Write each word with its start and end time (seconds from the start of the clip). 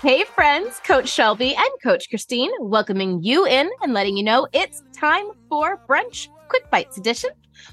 Hey, 0.00 0.22
friends, 0.22 0.80
Coach 0.84 1.08
Shelby 1.08 1.56
and 1.56 1.68
Coach 1.82 2.08
Christine 2.08 2.52
welcoming 2.60 3.20
you 3.20 3.44
in 3.44 3.68
and 3.82 3.92
letting 3.92 4.16
you 4.16 4.22
know 4.22 4.46
it's 4.52 4.84
time 4.92 5.26
for 5.48 5.82
Brunch 5.88 6.28
Quick 6.46 6.70
Bites 6.70 6.98
Edition, 6.98 7.30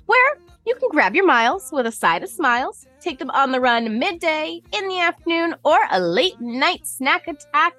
where 0.07 0.37
you 0.65 0.73
can 0.73 0.89
grab 0.89 1.13
your 1.13 1.27
miles 1.27 1.69
with 1.71 1.85
a 1.85 1.91
side 1.91 2.23
of 2.23 2.29
smiles, 2.31 2.87
take 2.99 3.19
them 3.19 3.29
on 3.29 3.51
the 3.51 3.61
run 3.61 3.99
midday, 3.99 4.59
in 4.71 4.87
the 4.87 4.99
afternoon, 4.99 5.53
or 5.63 5.77
a 5.91 5.99
late 5.99 6.41
night 6.41 6.87
snack 6.87 7.27
attack. 7.27 7.77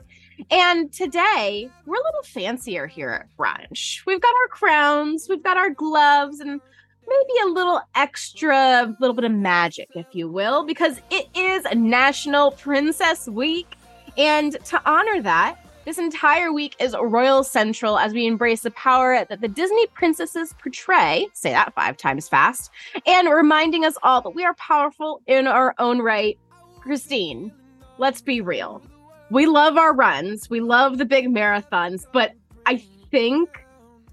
And 0.53 0.93
today, 0.93 1.69
we're 1.85 1.97
a 1.97 2.05
little 2.05 2.23
fancier 2.23 2.87
here 2.87 3.11
at 3.11 3.37
Brunch. 3.37 4.07
We've 4.07 4.21
got 4.21 4.33
our 4.45 4.49
crowns, 4.49 5.27
we've 5.29 5.43
got 5.43 5.57
our 5.57 5.71
gloves, 5.71 6.39
and 6.39 6.61
maybe 7.09 7.41
a 7.43 7.49
little 7.49 7.81
extra, 7.97 8.97
little 9.01 9.17
bit 9.17 9.25
of 9.25 9.33
magic, 9.33 9.89
if 9.97 10.07
you 10.13 10.31
will, 10.31 10.65
because 10.65 11.01
it 11.11 11.27
is 11.35 11.65
National 11.75 12.53
Princess 12.53 13.27
Week. 13.27 13.77
And 14.17 14.57
to 14.67 14.83
honor 14.91 15.21
that, 15.23 15.59
this 15.85 15.99
entire 15.99 16.53
week 16.53 16.75
is 16.81 16.97
Royal 17.01 17.45
Central 17.45 17.97
as 17.97 18.13
we 18.13 18.27
embrace 18.27 18.63
the 18.63 18.73
power 18.73 19.25
that 19.25 19.41
the 19.41 19.47
Disney 19.47 19.87
princesses 19.95 20.53
portray, 20.61 21.29
say 21.33 21.51
that 21.51 21.75
five 21.75 21.97
times 21.97 22.29
fast, 22.29 22.73
and 23.07 23.29
reminding 23.29 23.85
us 23.85 23.95
all 24.03 24.21
that 24.23 24.31
we 24.31 24.45
are 24.45 24.55
powerful 24.55 25.23
in 25.29 25.47
our 25.47 25.75
own 25.79 26.01
right. 26.01 26.37
Christine, 26.81 27.53
let's 27.99 28.21
be 28.21 28.41
real. 28.41 28.83
We 29.31 29.47
love 29.47 29.77
our 29.77 29.95
runs, 29.95 30.51
we 30.51 30.61
love 30.61 30.99
the 30.99 31.05
big 31.05 31.27
marathons, 31.27 32.05
but 32.13 32.33
I 32.65 32.83
think 33.11 33.49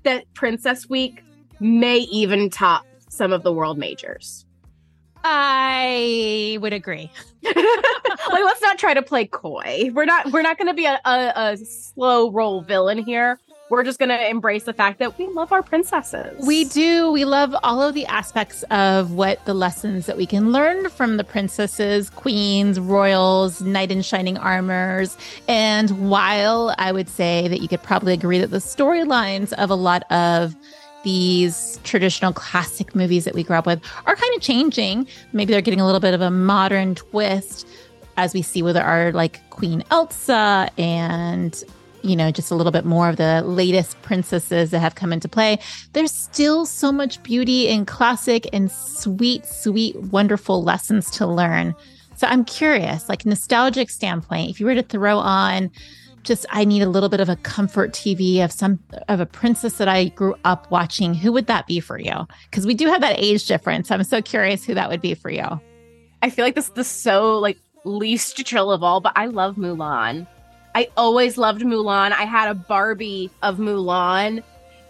that 0.04 0.32
Princess 0.36 0.88
Week 0.88 1.24
may 1.60 2.00
even 2.00 2.52
top 2.52 2.86
some 3.10 3.32
of 3.32 3.42
the 3.42 3.54
world 3.54 3.80
majors. 3.80 4.46
I 5.24 6.58
would 6.62 6.74
agree. 6.74 7.10
like, 7.44 7.56
let's 7.56 8.62
not 8.62 8.78
try 8.78 8.94
to 8.94 9.02
play 9.02 9.26
coy. 9.26 9.90
We're 9.94 10.06
not. 10.06 10.32
We're 10.32 10.42
not 10.42 10.58
going 10.58 10.68
to 10.68 10.74
be 10.74 10.86
a, 10.86 11.00
a, 11.06 11.34
a 11.36 11.58
slow 11.58 12.32
roll 12.32 12.62
villain 12.62 12.98
here. 12.98 13.40
We're 13.70 13.84
just 13.84 13.98
going 13.98 14.10
to 14.10 14.30
embrace 14.30 14.66
the 14.66 14.74
fact 14.74 15.00
that 15.00 15.18
we 15.18 15.26
love 15.28 15.52
our 15.52 15.64
princesses. 15.64 16.46
We 16.46 16.66
do. 16.66 17.12
We 17.12 17.26
love 17.26 17.56
all 17.64 17.82
of 17.82 17.96
the 17.96 18.06
aspects 18.06 18.62
of 18.70 19.14
what 19.14 19.44
the 19.46 19.56
lessons 19.56 20.06
that 20.06 20.16
we 20.16 20.28
can 20.28 20.52
learn 20.52 20.90
from 20.90 21.18
the 21.18 21.24
princesses, 21.24 22.10
queens, 22.12 22.80
royals, 22.80 23.62
knight 23.62 23.90
in 23.90 24.04
shining 24.04 24.38
armors. 24.38 25.18
And 25.48 26.10
while 26.10 26.76
I 26.78 26.92
would 26.92 27.10
say 27.10 27.48
that 27.48 27.62
you 27.62 27.68
could 27.68 27.82
probably 27.82 28.14
agree 28.14 28.38
that 28.38 28.52
the 28.52 28.58
storylines 28.58 29.54
of 29.54 29.72
a 29.72 29.76
lot 29.76 30.04
of 30.12 30.56
these 31.04 31.80
traditional 31.84 32.34
classic 32.34 32.96
movies 32.96 33.26
that 33.26 33.34
we 33.34 33.44
grew 33.44 33.56
up 33.56 33.66
with 33.66 33.82
are 34.06 34.16
kind 34.16 34.36
of 34.36 34.42
changing. 34.42 35.08
Maybe 35.34 35.52
they're 35.54 35.62
getting 35.62 35.82
a 35.82 35.86
little 35.86 36.02
bit 36.02 36.14
of 36.14 36.22
a 36.22 36.32
modern 36.32 36.96
twist 36.96 37.68
as 38.18 38.34
we 38.34 38.42
see 38.42 38.62
with 38.62 38.78
our 38.78 39.12
like 39.12 39.42
Queen 39.50 39.84
Elsa 39.92 40.70
and 40.78 41.64
you 42.04 42.18
know, 42.18 42.32
just 42.32 42.52
a 42.52 42.56
little 42.56 42.72
bit 42.72 42.84
more 42.84 43.08
of 43.08 43.16
the 43.16 43.42
latest 43.44 44.00
princesses 44.02 44.72
that 44.72 44.80
have 44.80 44.96
come 44.96 45.14
into 45.14 45.30
play. 45.30 45.58
There's 45.94 46.12
still 46.12 46.66
so 46.66 46.92
much 46.92 47.24
beauty 47.24 47.70
in 47.70 47.86
classic 47.86 48.46
and 48.52 48.70
sweet, 48.70 49.46
sweet, 49.46 49.96
wonderful 49.96 50.62
lessons 50.64 51.10
to 51.12 51.26
learn. 51.26 51.74
So 52.18 52.28
I'm 52.28 52.44
curious, 52.44 53.08
like 53.08 53.26
nostalgic 53.26 53.90
standpoint, 53.90 54.50
if 54.50 54.60
you 54.60 54.66
were 54.66 54.76
to 54.76 54.84
throw 54.84 55.18
on 55.18 55.72
just 56.24 56.46
I 56.50 56.66
need 56.66 56.82
a 56.82 56.90
little 56.90 57.10
bit 57.10 57.20
of 57.20 57.30
a 57.30 57.36
comfort 57.38 57.92
TV 57.92 58.44
of 58.44 58.52
some 58.52 58.80
of 59.08 59.20
a 59.20 59.26
princess 59.26 59.78
that 59.78 59.88
I 59.88 60.06
grew 60.10 60.36
up 60.46 60.70
watching, 60.72 61.14
who 61.14 61.32
would 61.32 61.48
that 61.48 61.68
be 61.68 61.80
for 61.80 62.00
you? 62.00 62.28
Because 62.50 62.66
we 62.66 62.74
do 62.74 62.88
have 62.88 63.02
that 63.02 63.16
age 63.18 63.46
difference. 63.46 63.92
I'm 63.92 64.04
so 64.04 64.22
curious 64.22 64.64
who 64.64 64.74
that 64.74 64.90
would 64.90 65.02
be 65.02 65.14
for 65.14 65.30
you. 65.30 65.46
I 66.22 66.30
feel 66.30 66.46
like 66.46 66.56
this 66.56 66.72
is 66.76 66.88
so 66.88 67.38
like 67.40 67.58
least 67.84 68.38
chill 68.38 68.72
of 68.72 68.84
all, 68.84 69.02
but 69.02 69.14
I 69.16 69.26
love 69.26 69.56
Mulan. 69.56 70.26
I 70.76 70.90
always 70.98 71.38
loved 71.38 71.62
Mulan. 71.62 72.12
I 72.12 72.24
had 72.24 72.50
a 72.50 72.56
Barbie 72.56 73.30
of 73.42 73.58
Mulan 73.58 74.42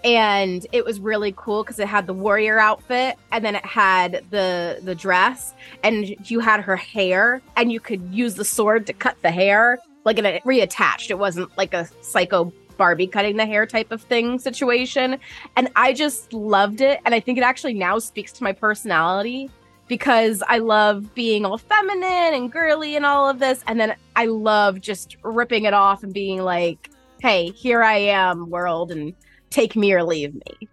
and 0.03 0.67
it 0.71 0.83
was 0.83 0.99
really 0.99 1.33
cool 1.35 1.63
because 1.63 1.79
it 1.79 1.87
had 1.87 2.07
the 2.07 2.13
warrior 2.13 2.59
outfit 2.59 3.17
and 3.31 3.43
then 3.43 3.55
it 3.55 3.65
had 3.65 4.23
the 4.31 4.79
the 4.83 4.95
dress 4.95 5.53
and 5.83 6.15
you 6.29 6.39
had 6.39 6.59
her 6.61 6.75
hair 6.75 7.41
and 7.55 7.71
you 7.71 7.79
could 7.79 8.13
use 8.13 8.35
the 8.35 8.45
sword 8.45 8.85
to 8.87 8.93
cut 8.93 9.15
the 9.21 9.31
hair 9.31 9.79
like 10.05 10.17
it 10.17 10.43
reattached. 10.43 11.09
It 11.09 11.19
wasn't 11.19 11.55
like 11.57 11.73
a 11.73 11.87
psycho 12.01 12.51
Barbie 12.77 13.07
cutting 13.07 13.37
the 13.37 13.45
hair 13.45 13.65
type 13.65 13.91
of 13.91 14.01
thing 14.01 14.39
situation. 14.39 15.19
And 15.55 15.69
I 15.75 15.93
just 15.93 16.33
loved 16.33 16.81
it. 16.81 16.99
And 17.05 17.13
I 17.13 17.19
think 17.19 17.37
it 17.37 17.43
actually 17.43 17.73
now 17.73 17.99
speaks 17.99 18.31
to 18.33 18.43
my 18.43 18.51
personality 18.51 19.49
because 19.87 20.43
I 20.47 20.59
love 20.59 21.13
being 21.13 21.45
all 21.45 21.57
feminine 21.57 22.33
and 22.33 22.51
girly 22.51 22.95
and 22.95 23.05
all 23.05 23.29
of 23.29 23.39
this. 23.39 23.63
And 23.67 23.79
then 23.79 23.95
I 24.15 24.25
love 24.25 24.81
just 24.81 25.17
ripping 25.23 25.65
it 25.65 25.73
off 25.73 26.03
and 26.03 26.13
being 26.13 26.41
like, 26.41 26.89
hey, 27.21 27.51
here 27.51 27.83
I 27.83 27.97
am, 27.97 28.49
world, 28.49 28.91
and 28.91 29.13
take 29.49 29.75
me 29.75 29.93
or 29.93 30.03
leave 30.03 30.33
me. 30.33 30.67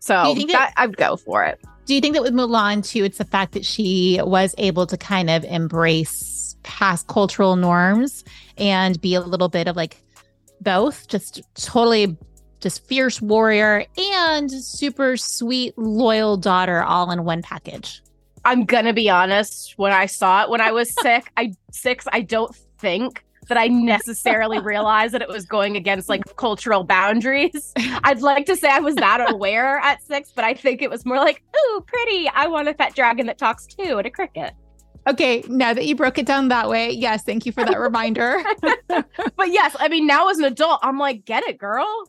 So 0.00 0.34
that, 0.34 0.46
that, 0.48 0.72
I'd 0.76 0.96
go 0.96 1.16
for 1.16 1.44
it. 1.44 1.60
Do 1.86 1.94
you 1.94 2.00
think 2.00 2.14
that 2.14 2.22
with 2.22 2.34
Mulan 2.34 2.86
too, 2.86 3.04
it's 3.04 3.18
the 3.18 3.24
fact 3.24 3.52
that 3.52 3.64
she 3.64 4.20
was 4.22 4.54
able 4.58 4.86
to 4.86 4.96
kind 4.96 5.30
of 5.30 5.44
embrace 5.44 6.37
past 6.62 7.06
cultural 7.06 7.56
norms 7.56 8.24
and 8.56 9.00
be 9.00 9.14
a 9.14 9.20
little 9.20 9.48
bit 9.48 9.68
of 9.68 9.76
like 9.76 10.02
both, 10.60 11.08
just 11.08 11.42
totally 11.54 12.16
just 12.60 12.84
fierce 12.86 13.22
warrior 13.22 13.84
and 13.96 14.50
super 14.50 15.16
sweet, 15.16 15.76
loyal 15.78 16.36
daughter 16.36 16.82
all 16.82 17.10
in 17.10 17.24
one 17.24 17.42
package. 17.42 18.02
I'm 18.44 18.64
gonna 18.64 18.92
be 18.92 19.10
honest, 19.10 19.74
when 19.76 19.92
I 19.92 20.06
saw 20.06 20.42
it 20.42 20.50
when 20.50 20.60
I 20.60 20.72
was 20.72 20.92
sick, 21.02 21.30
I 21.36 21.52
six, 21.70 22.06
I 22.12 22.22
don't 22.22 22.54
think 22.78 23.24
that 23.48 23.58
I 23.58 23.68
necessarily 23.68 24.58
realized 24.62 25.14
that 25.14 25.22
it 25.22 25.28
was 25.28 25.44
going 25.44 25.76
against 25.76 26.08
like 26.08 26.22
cultural 26.36 26.84
boundaries. 26.84 27.72
I'd 28.04 28.20
like 28.20 28.46
to 28.46 28.56
say 28.56 28.68
I 28.68 28.80
was 28.80 28.94
that 28.96 29.30
aware 29.30 29.78
at 29.78 30.02
six, 30.02 30.32
but 30.34 30.44
I 30.44 30.54
think 30.54 30.82
it 30.82 30.90
was 30.90 31.04
more 31.04 31.16
like, 31.16 31.42
ooh, 31.56 31.84
pretty. 31.86 32.28
I 32.28 32.46
want 32.46 32.68
a 32.68 32.74
pet 32.74 32.94
dragon 32.94 33.26
that 33.26 33.38
talks 33.38 33.66
too 33.66 33.98
and 33.98 34.06
a 34.06 34.10
cricket. 34.10 34.54
Okay, 35.08 35.42
now 35.48 35.72
that 35.72 35.86
you 35.86 35.96
broke 35.96 36.18
it 36.18 36.26
down 36.26 36.48
that 36.48 36.68
way, 36.68 36.90
yes, 36.90 37.22
thank 37.24 37.46
you 37.46 37.52
for 37.52 37.64
that 37.64 37.78
reminder. 37.78 38.42
but 38.88 39.48
yes, 39.48 39.74
I 39.80 39.88
mean, 39.88 40.06
now 40.06 40.28
as 40.28 40.38
an 40.38 40.44
adult, 40.44 40.80
I'm 40.82 40.98
like, 40.98 41.24
get 41.24 41.44
it, 41.44 41.56
girl. 41.56 42.04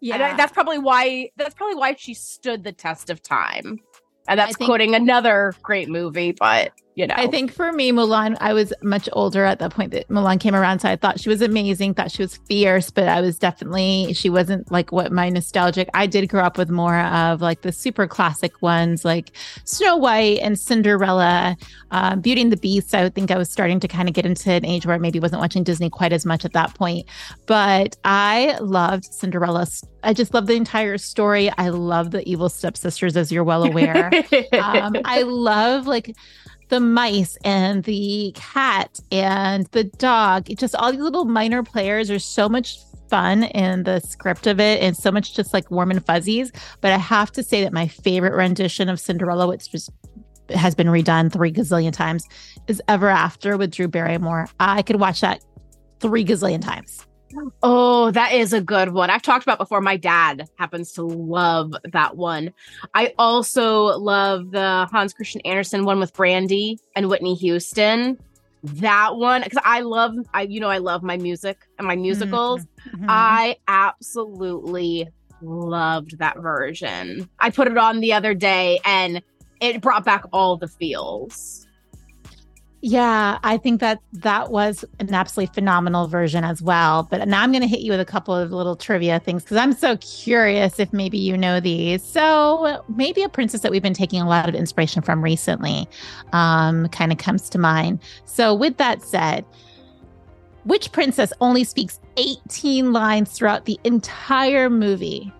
Yeah, 0.00 0.32
I, 0.32 0.36
that's 0.36 0.52
probably 0.52 0.78
why. 0.78 1.30
That's 1.36 1.54
probably 1.54 1.74
why 1.74 1.96
she 1.98 2.14
stood 2.14 2.62
the 2.62 2.72
test 2.72 3.10
of 3.10 3.22
time. 3.22 3.80
And 4.28 4.38
that's 4.38 4.56
think, 4.56 4.68
quoting 4.68 4.94
another 4.94 5.54
great 5.62 5.88
movie, 5.88 6.32
but 6.32 6.72
you 6.94 7.06
know. 7.06 7.14
I 7.16 7.26
think 7.26 7.52
for 7.52 7.72
me, 7.72 7.90
Mulan, 7.92 8.36
I 8.40 8.52
was 8.52 8.72
much 8.82 9.08
older 9.12 9.44
at 9.44 9.58
the 9.58 9.68
point 9.68 9.90
that 9.92 10.08
Mulan 10.08 10.38
came 10.38 10.54
around. 10.54 10.80
So 10.80 10.88
I 10.88 10.96
thought 10.96 11.20
she 11.20 11.28
was 11.28 11.42
amazing, 11.42 11.94
thought 11.94 12.10
she 12.10 12.22
was 12.22 12.36
fierce, 12.48 12.90
but 12.90 13.08
I 13.08 13.20
was 13.20 13.38
definitely, 13.38 14.12
she 14.14 14.30
wasn't 14.30 14.70
like 14.70 14.92
what 14.92 15.10
my 15.10 15.28
nostalgic. 15.28 15.88
I 15.94 16.06
did 16.06 16.28
grow 16.28 16.42
up 16.42 16.56
with 16.56 16.70
more 16.70 17.00
of 17.00 17.40
like 17.40 17.62
the 17.62 17.72
super 17.72 18.06
classic 18.06 18.62
ones 18.62 19.04
like 19.04 19.32
Snow 19.64 19.96
White 19.96 20.38
and 20.40 20.58
Cinderella, 20.58 21.56
uh, 21.90 22.16
Beauty 22.16 22.42
and 22.42 22.52
the 22.52 22.56
Beast. 22.56 22.94
I 22.94 23.08
think 23.08 23.30
I 23.30 23.38
was 23.38 23.50
starting 23.50 23.80
to 23.80 23.88
kind 23.88 24.08
of 24.08 24.14
get 24.14 24.24
into 24.24 24.50
an 24.52 24.64
age 24.64 24.86
where 24.86 24.94
I 24.94 24.98
maybe 24.98 25.18
wasn't 25.18 25.40
watching 25.40 25.64
Disney 25.64 25.90
quite 25.90 26.12
as 26.12 26.24
much 26.24 26.44
at 26.44 26.52
that 26.52 26.74
point. 26.74 27.06
But 27.46 27.96
I 28.04 28.56
loved 28.60 29.04
Cinderella. 29.06 29.66
I 30.04 30.12
just 30.12 30.34
love 30.34 30.46
the 30.46 30.54
entire 30.54 30.98
story. 30.98 31.50
I 31.58 31.70
love 31.70 32.10
the 32.10 32.28
evil 32.28 32.48
stepsisters, 32.48 33.16
as 33.16 33.32
you're 33.32 33.44
well 33.44 33.64
aware. 33.64 34.06
um, 34.52 34.96
I 35.04 35.22
love 35.22 35.86
like, 35.86 36.14
the 36.68 36.80
mice 36.80 37.36
and 37.44 37.84
the 37.84 38.32
cat 38.34 39.00
and 39.10 39.66
the 39.68 39.84
dog. 39.84 40.46
just 40.56 40.74
all 40.74 40.92
these 40.92 41.00
little 41.00 41.24
minor 41.24 41.62
players 41.62 42.10
are 42.10 42.18
so 42.18 42.48
much 42.48 42.78
fun 43.08 43.44
in 43.44 43.82
the 43.84 44.00
script 44.00 44.46
of 44.46 44.58
it 44.58 44.82
and 44.82 44.96
so 44.96 45.10
much 45.10 45.34
just 45.34 45.52
like 45.52 45.70
warm 45.70 45.90
and 45.90 46.04
fuzzies. 46.04 46.50
But 46.80 46.92
I 46.92 46.98
have 46.98 47.30
to 47.32 47.42
say 47.42 47.62
that 47.62 47.72
my 47.72 47.86
favorite 47.86 48.34
rendition 48.34 48.88
of 48.88 48.98
Cinderella, 48.98 49.46
which 49.46 49.70
just 49.70 49.90
has 50.50 50.74
been 50.74 50.88
redone 50.88 51.32
three 51.32 51.52
gazillion 51.52 51.92
times, 51.92 52.26
is 52.66 52.82
Ever 52.88 53.08
After 53.08 53.56
with 53.56 53.70
Drew 53.70 53.88
Barrymore. 53.88 54.48
I 54.58 54.82
could 54.82 54.96
watch 55.00 55.20
that 55.20 55.44
three 56.00 56.24
gazillion 56.24 56.60
times. 56.60 57.06
Oh, 57.62 58.10
that 58.10 58.32
is 58.32 58.52
a 58.52 58.60
good 58.60 58.90
one. 58.90 59.10
I've 59.10 59.22
talked 59.22 59.44
about 59.44 59.58
before. 59.58 59.80
My 59.80 59.96
dad 59.96 60.48
happens 60.58 60.92
to 60.92 61.02
love 61.02 61.74
that 61.92 62.16
one. 62.16 62.52
I 62.94 63.14
also 63.18 63.98
love 63.98 64.50
the 64.50 64.86
Hans 64.90 65.12
Christian 65.12 65.40
Andersen 65.42 65.84
one 65.84 65.98
with 65.98 66.12
Brandy 66.12 66.78
and 66.94 67.08
Whitney 67.08 67.34
Houston. 67.34 68.18
That 68.62 69.16
one, 69.16 69.42
because 69.42 69.62
I 69.64 69.80
love, 69.80 70.14
I 70.32 70.42
you 70.42 70.58
know, 70.60 70.70
I 70.70 70.78
love 70.78 71.02
my 71.02 71.16
music 71.16 71.58
and 71.78 71.86
my 71.86 71.96
musicals. 71.96 72.62
Mm-hmm. 72.94 73.06
I 73.08 73.56
absolutely 73.68 75.08
loved 75.42 76.18
that 76.18 76.38
version. 76.38 77.28
I 77.40 77.50
put 77.50 77.68
it 77.68 77.76
on 77.76 78.00
the 78.00 78.14
other 78.14 78.32
day, 78.32 78.80
and 78.86 79.22
it 79.60 79.82
brought 79.82 80.04
back 80.04 80.24
all 80.32 80.56
the 80.56 80.68
feels. 80.68 81.63
Yeah, 82.86 83.38
I 83.42 83.56
think 83.56 83.80
that 83.80 84.02
that 84.12 84.50
was 84.50 84.84
an 85.00 85.14
absolutely 85.14 85.54
phenomenal 85.54 86.06
version 86.06 86.44
as 86.44 86.60
well. 86.60 87.04
But 87.04 87.26
now 87.26 87.42
I'm 87.42 87.50
going 87.50 87.62
to 87.62 87.66
hit 87.66 87.80
you 87.80 87.92
with 87.92 88.00
a 88.00 88.04
couple 88.04 88.34
of 88.34 88.52
little 88.52 88.76
trivia 88.76 89.20
things 89.20 89.42
because 89.42 89.56
I'm 89.56 89.72
so 89.72 89.96
curious 89.96 90.78
if 90.78 90.92
maybe 90.92 91.16
you 91.16 91.34
know 91.38 91.60
these. 91.60 92.04
So, 92.04 92.84
maybe 92.94 93.22
a 93.22 93.30
princess 93.30 93.62
that 93.62 93.70
we've 93.72 93.80
been 93.80 93.94
taking 93.94 94.20
a 94.20 94.28
lot 94.28 94.50
of 94.50 94.54
inspiration 94.54 95.00
from 95.00 95.24
recently 95.24 95.88
um, 96.34 96.90
kind 96.90 97.10
of 97.10 97.16
comes 97.16 97.48
to 97.48 97.58
mind. 97.58 98.00
So, 98.26 98.54
with 98.54 98.76
that 98.76 99.02
said, 99.02 99.46
Which 100.64 100.92
princess 100.92 101.32
only 101.40 101.64
speaks 101.64 102.00
18 102.18 102.92
lines 102.92 103.32
throughout 103.32 103.64
the 103.64 103.80
entire 103.84 104.68
movie? 104.68 105.32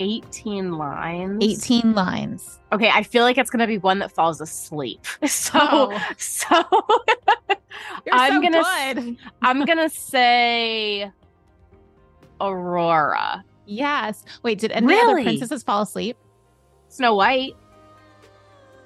18 0.00 0.72
lines. 0.72 1.38
18 1.42 1.94
lines. 1.94 2.58
Okay, 2.72 2.90
I 2.92 3.02
feel 3.02 3.22
like 3.22 3.38
it's 3.38 3.50
gonna 3.50 3.66
be 3.66 3.78
one 3.78 3.98
that 4.00 4.10
falls 4.12 4.40
asleep. 4.40 5.00
So 5.28 5.58
Oh. 5.62 6.00
so 6.18 6.46
You're 8.06 8.14
I'm 8.14 8.34
so 8.34 8.42
gonna 8.42 8.94
good. 9.02 9.16
I'm 9.42 9.64
gonna 9.64 9.88
say 9.88 11.10
Aurora. 12.40 13.44
Yes. 13.66 14.24
Wait, 14.42 14.58
did 14.58 14.72
any 14.72 14.94
other 14.94 15.22
princesses 15.22 15.62
fall 15.62 15.82
asleep? 15.82 16.16
Snow 16.88 17.14
White. 17.14 17.54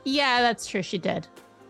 Yeah, 0.04 0.40
that's 0.40 0.66
true. 0.66 0.82
She 0.82 0.98
did. 0.98 1.26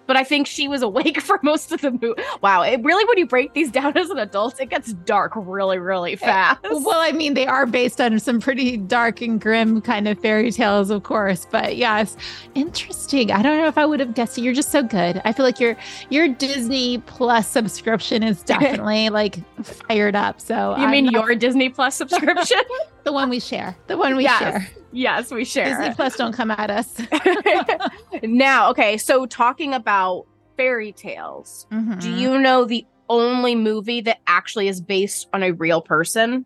But 0.09 0.17
I 0.17 0.25
think 0.25 0.47
she 0.49 0.67
was 0.67 0.83
awake 0.83 1.21
for 1.29 1.39
most 1.45 1.71
of 1.71 1.83
the 1.83 1.93
movie. 1.93 2.21
Wow, 2.43 2.63
it 2.63 2.83
really 2.83 3.05
when 3.05 3.19
you 3.19 3.27
break 3.27 3.53
these 3.53 3.71
down 3.71 3.97
as 3.97 4.11
an 4.11 4.19
adult, 4.19 4.61
it 4.61 4.71
gets 4.71 4.93
dark 4.93 5.33
really, 5.37 5.79
really 5.79 6.15
eh, 6.15 6.17
fast. 6.17 6.61
Well, 6.63 6.99
I 6.99 7.13
mean, 7.13 7.35
they 7.35 7.47
are 7.47 7.67
based 7.67 8.01
on 8.01 8.19
some 8.19 8.41
pretty 8.41 8.77
dark 8.79 9.21
and 9.21 9.41
grim 9.41 9.81
kind 9.83 10.09
of 10.09 10.19
fairy 10.19 10.51
tales, 10.51 10.91
of 10.91 11.03
course. 11.03 11.47
But 11.51 11.77
yes, 11.77 12.17
interesting. 12.55 13.31
I 13.31 13.43
don't 13.43 13.59
know 13.59 13.69
if 13.69 13.79
I 13.79 13.87
would 13.87 14.01
have 14.01 14.15
guessed 14.15 14.39
it. 14.39 14.43
You're 14.43 14.55
just 14.55 14.73
so 14.73 14.83
good. 14.83 15.21
I 15.25 15.33
feel 15.33 15.45
like 15.45 15.61
your 15.61 15.77
your 16.09 16.27
Disney 16.27 16.99
Plus 16.99 17.47
subscription 17.47 18.23
is 18.23 18.43
definitely 18.55 19.11
like 19.11 19.37
fired 19.63 20.17
up. 20.17 20.41
So 20.41 20.75
you 20.77 20.85
I'm 20.85 20.91
mean 20.91 21.05
not- 21.05 21.13
your 21.13 21.35
Disney 21.35 21.69
Plus 21.69 21.95
subscription? 21.95 22.59
the 23.05 23.13
one 23.13 23.29
we 23.31 23.41
share, 23.41 23.77
the 23.87 23.97
one 23.97 24.17
we 24.17 24.25
Yes. 24.25 24.39
share. 24.39 24.69
yes, 24.93 25.31
we 25.31 25.45
share. 25.45 25.67
Disney 25.67 25.95
Plus 25.95 26.17
don't 26.17 26.33
come 26.33 26.51
at 26.51 26.71
us. 26.71 27.01
now, 28.23 28.71
okay, 28.71 28.97
so 28.99 29.27
talking 29.27 29.73
about 29.75 30.27
fairy 30.57 30.93
tales, 30.93 31.67
do 31.71 31.77
Mhm. 31.77 32.19
you 32.19 32.39
know 32.39 32.65
the 32.65 32.87
only 33.09 33.55
movie 33.55 34.01
that 34.03 34.19
actually 34.27 34.69
is 34.69 34.81
based 34.81 35.29
on 35.33 35.43
a 35.43 35.53
real 35.53 35.81
person? 35.81 36.45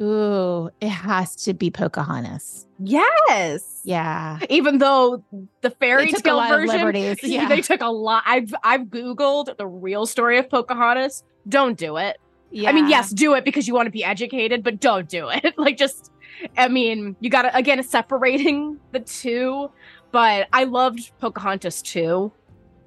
Ooh, 0.00 0.70
it 0.80 0.88
has 0.88 1.36
to 1.44 1.52
be 1.52 1.70
Pocahontas. 1.70 2.66
Yes. 2.82 3.82
Yeah. 3.84 4.38
Even 4.48 4.78
though 4.78 5.22
the 5.60 5.70
fairy 5.70 6.06
They 6.06 6.10
took 6.12 6.20
a 6.20 6.22
tale 6.30 6.48
version, 6.48 6.76
liberties, 6.78 7.18
yeah. 7.22 7.48
they 7.48 7.60
took 7.60 7.82
a 7.82 7.88
lot. 7.90 8.22
I've 8.26 8.54
I've 8.64 8.82
googled 8.82 9.56
the 9.58 9.66
real 9.66 10.06
story 10.06 10.38
of 10.38 10.48
Pocahontas. 10.48 11.22
Don't 11.48 11.76
do 11.76 11.98
it. 11.98 12.16
Yeah. 12.50 12.68
I 12.68 12.72
mean, 12.72 12.88
yes, 12.88 13.10
do 13.10 13.34
it 13.34 13.44
because 13.44 13.68
you 13.68 13.74
want 13.74 13.86
to 13.86 13.90
be 13.92 14.02
educated, 14.04 14.62
but 14.64 14.80
don't 14.80 15.08
do 15.08 15.28
it. 15.28 15.54
like, 15.58 15.76
just, 15.76 16.10
I 16.56 16.68
mean, 16.68 17.14
you 17.20 17.30
got 17.30 17.42
to 17.42 17.56
again 17.56 17.82
separating 17.82 18.78
the 18.92 19.00
two. 19.00 19.70
But 20.12 20.48
I 20.52 20.64
loved 20.64 21.12
Pocahontas 21.20 21.82
too. 21.82 22.32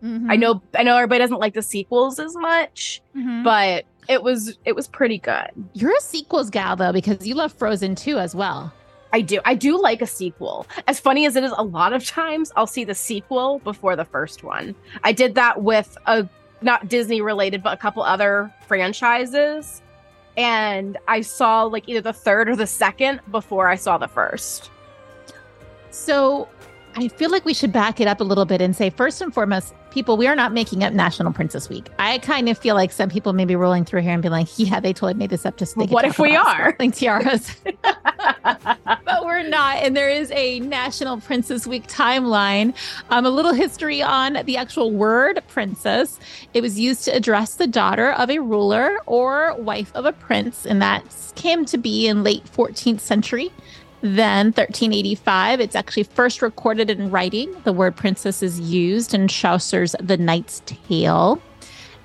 Mhm. 0.04 0.26
I 0.30 0.36
know, 0.36 0.62
I 0.76 0.84
know, 0.84 0.98
everybody 0.98 1.20
doesn't 1.20 1.40
like 1.40 1.54
the 1.54 1.62
sequels 1.62 2.20
as 2.20 2.36
much, 2.36 3.02
Mhm. 3.16 3.46
but 3.46 3.86
it 4.10 4.22
was 4.22 4.58
it 4.66 4.76
was 4.76 4.90
pretty 4.90 5.18
good. 5.20 5.48
You're 5.74 5.96
a 5.96 6.02
sequels 6.02 6.50
gal 6.50 6.76
though, 6.76 6.92
because 6.92 7.26
you 7.26 7.36
love 7.36 7.54
Frozen 7.54 7.96
2 7.96 8.20
as 8.20 8.36
well. 8.36 8.74
I 9.14 9.22
do. 9.22 9.40
I 9.46 9.56
do 9.56 9.80
like 9.82 10.02
a 10.02 10.06
sequel. 10.08 10.66
As 10.88 11.00
funny 11.00 11.26
as 11.26 11.38
it 11.38 11.44
is, 11.46 11.54
a 11.58 11.64
lot 11.64 11.94
of 11.94 12.04
times 12.06 12.52
I'll 12.58 12.68
see 12.68 12.84
the 12.84 12.96
sequel 12.96 13.60
before 13.60 13.96
the 13.96 14.04
first 14.04 14.44
one. 14.44 14.76
I 15.06 15.14
did 15.14 15.36
that 15.36 15.62
with 15.62 15.98
a 16.08 16.28
not 16.64 16.88
Disney 16.88 17.22
related, 17.22 17.64
but 17.64 17.74
a 17.74 17.78
couple 17.78 18.04
other 18.04 18.54
franchises. 18.68 19.82
And 20.36 20.98
I 21.08 21.22
saw 21.22 21.64
like 21.64 21.88
either 21.88 22.02
the 22.02 22.14
third 22.14 22.50
or 22.50 22.56
the 22.56 22.68
second 22.68 23.22
before 23.32 23.68
I 23.68 23.76
saw 23.76 23.98
the 23.98 24.08
first. 24.08 24.72
So 25.92 26.48
I 26.96 27.08
feel 27.08 27.32
like 27.32 27.46
we 27.46 27.54
should 27.54 27.72
back 27.72 28.00
it 28.00 28.08
up 28.08 28.22
a 28.22 28.24
little 28.24 28.46
bit 28.46 28.62
and 28.62 28.76
say, 28.76 28.90
first 28.90 29.22
and 29.22 29.34
foremost, 29.34 29.74
people, 29.92 30.18
we 30.18 30.28
are 30.28 30.36
not 30.36 30.54
making 30.54 30.84
up 30.84 30.94
National 30.94 31.32
Princess 31.34 31.70
Week. 31.70 31.90
I 32.00 32.20
kind 32.20 32.50
of 32.50 32.58
feel 32.58 32.76
like 32.76 32.92
some 32.92 33.10
people 33.10 33.34
may 33.34 33.46
be 33.46 33.56
rolling 33.56 33.86
through 33.86 34.02
here 34.02 34.12
and 34.12 34.22
be 34.22 34.30
like, 34.30 34.48
yeah, 34.58 34.80
they 34.80 34.94
totally 34.94 35.14
made 35.16 35.30
this 35.30 35.46
up 35.46 35.58
just 35.58 35.76
could 35.76 35.90
What 35.90 36.06
if 36.06 36.20
we 36.20 36.36
are? 36.36 36.76
Like 36.80 36.96
tiaras. 36.96 37.56
but 38.44 39.26
we're 39.26 39.44
not. 39.44 39.78
And 39.78 39.96
there 39.96 40.10
is 40.10 40.32
a 40.32 40.60
National 40.60 41.20
Princess 41.20 41.66
Week 41.66 41.88
timeline. 41.88 42.76
Um, 43.10 43.26
a 43.26 43.30
little 43.30 43.54
history 43.54 44.02
on 44.02 44.40
the 44.46 44.58
actual 44.58 44.92
word 44.92 45.42
princess. 45.48 46.20
It 46.54 46.62
was 46.62 46.80
used 46.80 47.06
to 47.06 47.12
address 47.12 47.56
the 47.56 47.68
daughter 47.68 48.12
of 48.12 48.30
a 48.30 48.40
ruler 48.40 49.00
or 49.06 49.56
wife 49.56 49.92
of 49.96 50.06
a 50.06 50.14
prince, 50.14 50.66
and 50.66 50.82
that 50.82 51.04
came 51.36 51.66
to 51.66 51.78
be 51.78 52.08
in 52.08 52.24
late 52.24 52.46
14th 52.46 53.00
century. 53.00 53.52
Then 54.04 54.48
1385, 54.48 55.62
it's 55.62 55.78
actually 55.78 56.04
first 56.04 56.42
recorded 56.42 56.90
in 56.90 57.10
writing. 57.10 57.56
The 57.64 57.72
word 57.72 57.96
princess 57.96 58.44
is 58.44 58.60
used 58.60 59.14
in 59.14 59.30
Chaucer's 59.30 59.96
The 60.02 60.18
Knight's 60.18 60.62
Tale. 60.66 61.42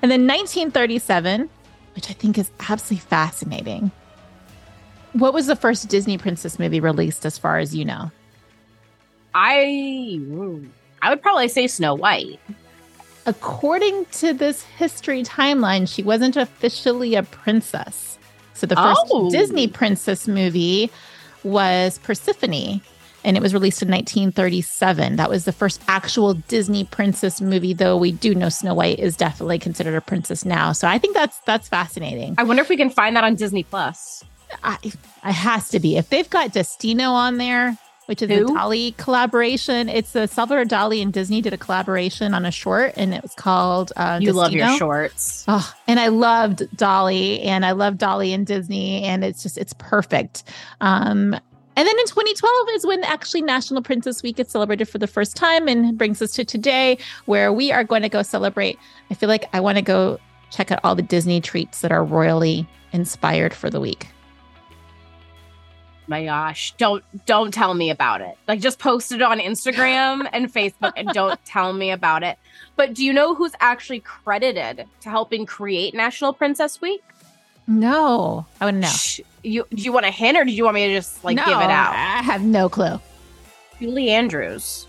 And 0.01 0.09
then 0.09 0.25
1937, 0.25 1.49
which 1.95 2.09
I 2.09 2.13
think 2.13 2.37
is 2.37 2.51
absolutely 2.69 3.05
fascinating. 3.05 3.91
What 5.11 5.33
was 5.33 5.47
the 5.47 5.57
first 5.57 5.89
Disney 5.89 6.17
princess 6.17 6.57
movie 6.57 6.79
released, 6.79 7.25
as 7.25 7.37
far 7.37 7.57
as 7.57 7.75
you 7.75 7.83
know? 7.83 8.11
I 9.35 10.21
I 11.01 11.09
would 11.09 11.21
probably 11.21 11.49
say 11.49 11.67
Snow 11.67 11.95
White. 11.95 12.39
According 13.25 14.05
to 14.13 14.33
this 14.33 14.63
history 14.63 15.23
timeline, 15.23 15.85
she 15.93 16.03
wasn't 16.03 16.37
officially 16.37 17.15
a 17.15 17.23
princess. 17.23 18.17
So 18.53 18.65
the 18.67 18.77
first 18.77 19.01
Oh. 19.09 19.29
Disney 19.29 19.67
princess 19.67 20.29
movie 20.29 20.89
was 21.43 21.99
Persephone, 21.99 22.81
and 23.23 23.37
it 23.37 23.41
was 23.41 23.53
released 23.53 23.81
in 23.81 23.89
1937. 23.89 25.15
That 25.17 25.29
was 25.29 25.45
the 25.45 25.51
first 25.51 25.81
actual 25.87 26.33
Disney 26.33 26.85
princess 26.85 27.41
movie, 27.41 27.73
though 27.73 27.97
we 27.97 28.11
do 28.11 28.33
know 28.33 28.49
Snow 28.49 28.73
White 28.73 28.99
is 28.99 29.17
definitely 29.17 29.59
considered 29.59 29.95
a 29.95 30.01
princess 30.01 30.45
now. 30.45 30.71
So 30.71 30.87
I 30.87 30.97
think 30.97 31.15
that's 31.15 31.39
that's 31.39 31.67
fascinating. 31.67 32.35
I 32.37 32.43
wonder 32.43 32.61
if 32.61 32.69
we 32.69 32.77
can 32.77 32.89
find 32.89 33.15
that 33.15 33.23
on 33.23 33.35
Disney 33.35 33.63
Plus. 33.63 34.23
I, 34.63 34.77
it 34.83 34.95
has 35.23 35.69
to 35.69 35.79
be. 35.79 35.97
If 35.97 36.09
they've 36.09 36.29
got 36.29 36.53
Destino 36.53 37.11
on 37.11 37.37
there, 37.37 37.77
which 38.09 38.23
is 38.23 38.31
a 38.31 38.37
Who? 38.37 38.55
Dali 38.55 38.97
collaboration, 38.97 39.87
it's 39.87 40.15
a 40.15 40.27
Salvador 40.27 40.65
Dali 40.65 40.99
and 40.99 41.13
Disney 41.13 41.41
did 41.41 41.53
a 41.53 41.57
collaboration 41.57 42.33
on 42.33 42.43
a 42.43 42.49
short, 42.49 42.93
and 42.97 43.13
it 43.13 43.21
was 43.21 43.35
called 43.35 43.93
uh, 43.95 44.17
You 44.19 44.33
love 44.33 44.51
your 44.51 44.75
shorts. 44.77 45.45
Oh, 45.47 45.71
and 45.87 45.99
I 45.99 46.07
loved 46.07 46.61
Dali, 46.75 47.45
and 47.45 47.63
I 47.63 47.73
love 47.73 47.97
Dali 47.97 48.33
and 48.33 48.47
Disney, 48.47 49.03
and 49.03 49.23
it's 49.23 49.43
just 49.43 49.59
it's 49.59 49.73
perfect. 49.73 50.43
Um, 50.81 51.35
and 51.75 51.87
then 51.87 51.99
in 51.99 52.05
2012 52.07 52.67
is 52.73 52.83
when 52.83 53.03
actually 53.03 53.43
National 53.43 53.83
Princess 53.83 54.23
Week 54.23 54.39
is 54.39 54.49
celebrated 54.49 54.85
for 54.85 54.97
the 54.97 55.05
first 55.05 55.35
time, 55.35 55.67
and 55.67 55.95
brings 55.95 56.19
us 56.19 56.31
to 56.31 56.43
today, 56.43 56.97
where 57.25 57.53
we 57.53 57.71
are 57.71 57.83
going 57.83 58.01
to 58.01 58.09
go 58.09 58.23
celebrate. 58.23 58.79
I 59.11 59.13
feel 59.13 59.29
like 59.29 59.45
I 59.53 59.59
want 59.59 59.77
to 59.77 59.83
go 59.83 60.17
check 60.49 60.71
out 60.71 60.79
all 60.83 60.95
the 60.95 61.03
Disney 61.03 61.41
treats 61.41 61.81
that 61.81 61.91
are 61.91 62.03
royally 62.03 62.67
inspired 62.91 63.53
for 63.53 63.69
the 63.69 63.79
week. 63.79 64.07
My 66.09 66.25
gosh, 66.25 66.73
don't 66.77 67.03
don't 67.27 67.53
tell 67.53 67.75
me 67.75 67.91
about 67.91 68.21
it. 68.21 68.35
Like 68.47 68.59
just 68.59 68.79
post 68.79 69.11
it 69.11 69.21
on 69.21 69.39
Instagram 69.39 70.27
and 70.33 70.51
Facebook 70.51 70.93
and 70.97 71.07
don't 71.09 71.39
tell 71.45 71.71
me 71.71 71.91
about 71.91 72.23
it. 72.23 72.39
But 72.75 72.95
do 72.95 73.05
you 73.05 73.13
know 73.13 73.35
who's 73.35 73.51
actually 73.59 73.99
credited 73.99 74.87
to 75.01 75.09
helping 75.09 75.45
create 75.45 75.93
National 75.93 76.33
Princess 76.33 76.81
Week? 76.81 77.03
No, 77.67 78.47
I 78.59 78.65
wouldn't 78.65 78.81
know. 78.81 78.89
Shh. 78.89 79.19
You 79.43 79.67
do 79.69 79.83
you 79.83 79.91
want 79.91 80.07
a 80.07 80.11
hint 80.11 80.35
or 80.35 80.43
do 80.43 80.51
you 80.51 80.63
want 80.63 80.73
me 80.73 80.87
to 80.87 80.93
just 80.95 81.23
like 81.23 81.35
no, 81.35 81.45
give 81.45 81.59
it 81.59 81.69
out? 81.69 81.93
I 81.93 82.23
have 82.23 82.41
no 82.41 82.69
clue. 82.69 82.99
Julie 83.79 84.09
Andrews. 84.09 84.87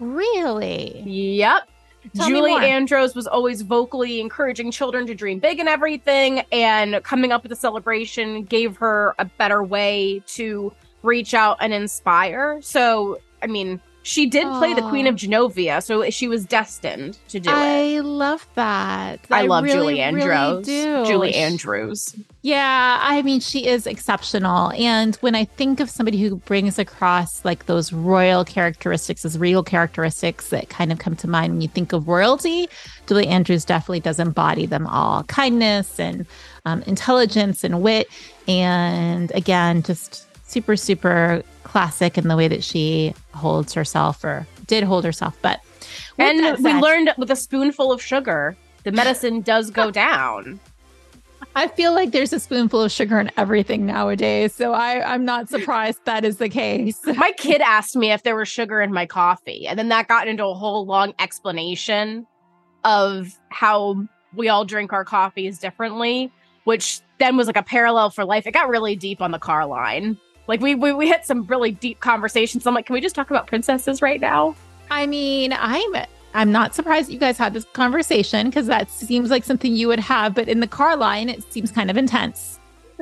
Really? 0.00 1.00
Yep. 1.06 1.68
Tell 2.16 2.28
Julie. 2.28 2.52
Andrews 2.52 3.14
was 3.14 3.26
always 3.26 3.62
vocally 3.62 4.20
encouraging 4.20 4.70
children 4.70 5.06
to 5.06 5.14
dream 5.14 5.38
big 5.38 5.58
and 5.58 5.68
everything, 5.68 6.40
and 6.52 7.02
coming 7.02 7.32
up 7.32 7.42
with 7.42 7.52
a 7.52 7.56
celebration 7.56 8.44
gave 8.44 8.76
her 8.76 9.14
a 9.18 9.24
better 9.24 9.62
way 9.62 10.22
to 10.28 10.72
reach 11.02 11.34
out 11.34 11.58
and 11.60 11.72
inspire. 11.72 12.60
So, 12.62 13.18
I 13.42 13.46
mean, 13.46 13.80
she 14.02 14.26
did 14.26 14.46
play 14.46 14.74
the 14.74 14.82
Queen 14.82 15.06
of 15.06 15.16
Genovia, 15.16 15.82
so 15.82 16.08
she 16.10 16.28
was 16.28 16.44
destined 16.44 17.18
to 17.28 17.40
do 17.40 17.50
it. 17.50 17.52
I 17.52 18.00
love 18.00 18.46
that. 18.54 19.20
I, 19.30 19.42
love 19.42 19.64
really, 19.64 19.96
Julie 19.96 20.14
really 20.14 20.30
Andrews. 20.30 20.66
do. 20.66 21.04
Julie 21.04 21.34
Andrews. 21.34 22.16
Yeah, 22.42 22.98
I 23.02 23.22
mean, 23.22 23.40
she 23.40 23.66
is 23.66 23.86
exceptional. 23.86 24.70
And 24.72 25.16
when 25.16 25.34
I 25.34 25.44
think 25.44 25.80
of 25.80 25.90
somebody 25.90 26.22
who 26.22 26.36
brings 26.36 26.78
across 26.78 27.44
like 27.44 27.66
those 27.66 27.92
royal 27.92 28.44
characteristics, 28.44 29.22
those 29.22 29.36
regal 29.36 29.62
characteristics 29.62 30.50
that 30.50 30.68
kind 30.70 30.92
of 30.92 30.98
come 30.98 31.16
to 31.16 31.28
mind 31.28 31.54
when 31.54 31.60
you 31.60 31.68
think 31.68 31.92
of 31.92 32.08
royalty, 32.08 32.68
Julie 33.06 33.26
Andrews 33.26 33.64
definitely 33.64 34.00
does 34.00 34.18
embody 34.18 34.66
them 34.66 34.86
all 34.86 35.24
kindness 35.24 35.98
and 35.98 36.24
um, 36.64 36.82
intelligence 36.82 37.64
and 37.64 37.82
wit. 37.82 38.08
And 38.46 39.32
again, 39.34 39.82
just 39.82 40.27
super, 40.48 40.76
super 40.76 41.42
classic 41.62 42.18
in 42.18 42.26
the 42.28 42.36
way 42.36 42.48
that 42.48 42.64
she 42.64 43.14
holds 43.34 43.72
herself 43.74 44.24
or 44.24 44.46
did 44.66 44.82
hold 44.82 45.04
herself. 45.04 45.36
But 45.42 45.60
And 46.18 46.38
we 46.62 46.70
said- 46.72 46.80
learned 46.82 47.10
with 47.16 47.30
a 47.30 47.36
spoonful 47.36 47.92
of 47.92 48.02
sugar, 48.02 48.56
the 48.84 48.92
medicine 48.92 49.42
does 49.42 49.70
go 49.70 49.90
down. 50.04 50.58
I 51.54 51.66
feel 51.68 51.92
like 51.94 52.10
there's 52.12 52.32
a 52.32 52.40
spoonful 52.40 52.82
of 52.82 52.92
sugar 52.92 53.18
in 53.18 53.30
everything 53.36 53.84
nowadays. 53.86 54.54
So 54.54 54.72
I, 54.72 55.02
I'm 55.12 55.24
not 55.24 55.48
surprised 55.48 55.98
that 56.04 56.24
is 56.24 56.36
the 56.38 56.48
case. 56.48 56.98
My 57.16 57.32
kid 57.36 57.60
asked 57.60 57.96
me 57.96 58.12
if 58.12 58.22
there 58.22 58.36
was 58.36 58.48
sugar 58.48 58.80
in 58.80 58.92
my 58.92 59.06
coffee, 59.06 59.66
and 59.66 59.78
then 59.78 59.88
that 59.88 60.08
got 60.08 60.28
into 60.28 60.44
a 60.46 60.54
whole 60.54 60.84
long 60.86 61.14
explanation 61.18 62.26
of 62.84 63.36
how 63.48 64.04
we 64.34 64.48
all 64.48 64.64
drink 64.64 64.92
our 64.92 65.04
coffees 65.04 65.58
differently, 65.58 66.30
which 66.64 67.00
then 67.18 67.36
was 67.36 67.46
like 67.48 67.56
a 67.56 67.62
parallel 67.62 68.10
for 68.10 68.24
life. 68.24 68.46
It 68.46 68.52
got 68.52 68.68
really 68.68 68.94
deep 68.94 69.20
on 69.20 69.32
the 69.32 69.38
car 69.38 69.66
line. 69.66 70.16
Like 70.48 70.60
we 70.60 70.74
we, 70.74 70.92
we 70.92 71.06
hit 71.06 71.24
some 71.24 71.44
really 71.44 71.70
deep 71.70 72.00
conversations. 72.00 72.66
I'm 72.66 72.74
like, 72.74 72.86
can 72.86 72.94
we 72.94 73.00
just 73.00 73.14
talk 73.14 73.30
about 73.30 73.46
princesses 73.46 74.02
right 74.02 74.20
now? 74.20 74.56
I 74.90 75.06
mean, 75.06 75.52
I'm 75.52 75.94
I'm 76.34 76.50
not 76.50 76.74
surprised 76.74 77.10
you 77.10 77.18
guys 77.18 77.38
had 77.38 77.52
this 77.52 77.64
conversation 77.74 78.48
because 78.48 78.66
that 78.66 78.90
seems 78.90 79.30
like 79.30 79.44
something 79.44 79.74
you 79.76 79.88
would 79.88 80.00
have, 80.00 80.34
but 80.34 80.48
in 80.48 80.60
the 80.60 80.66
car 80.66 80.96
line, 80.96 81.28
it 81.28 81.42
seems 81.52 81.70
kind 81.70 81.90
of 81.90 81.96
intense. 81.96 82.58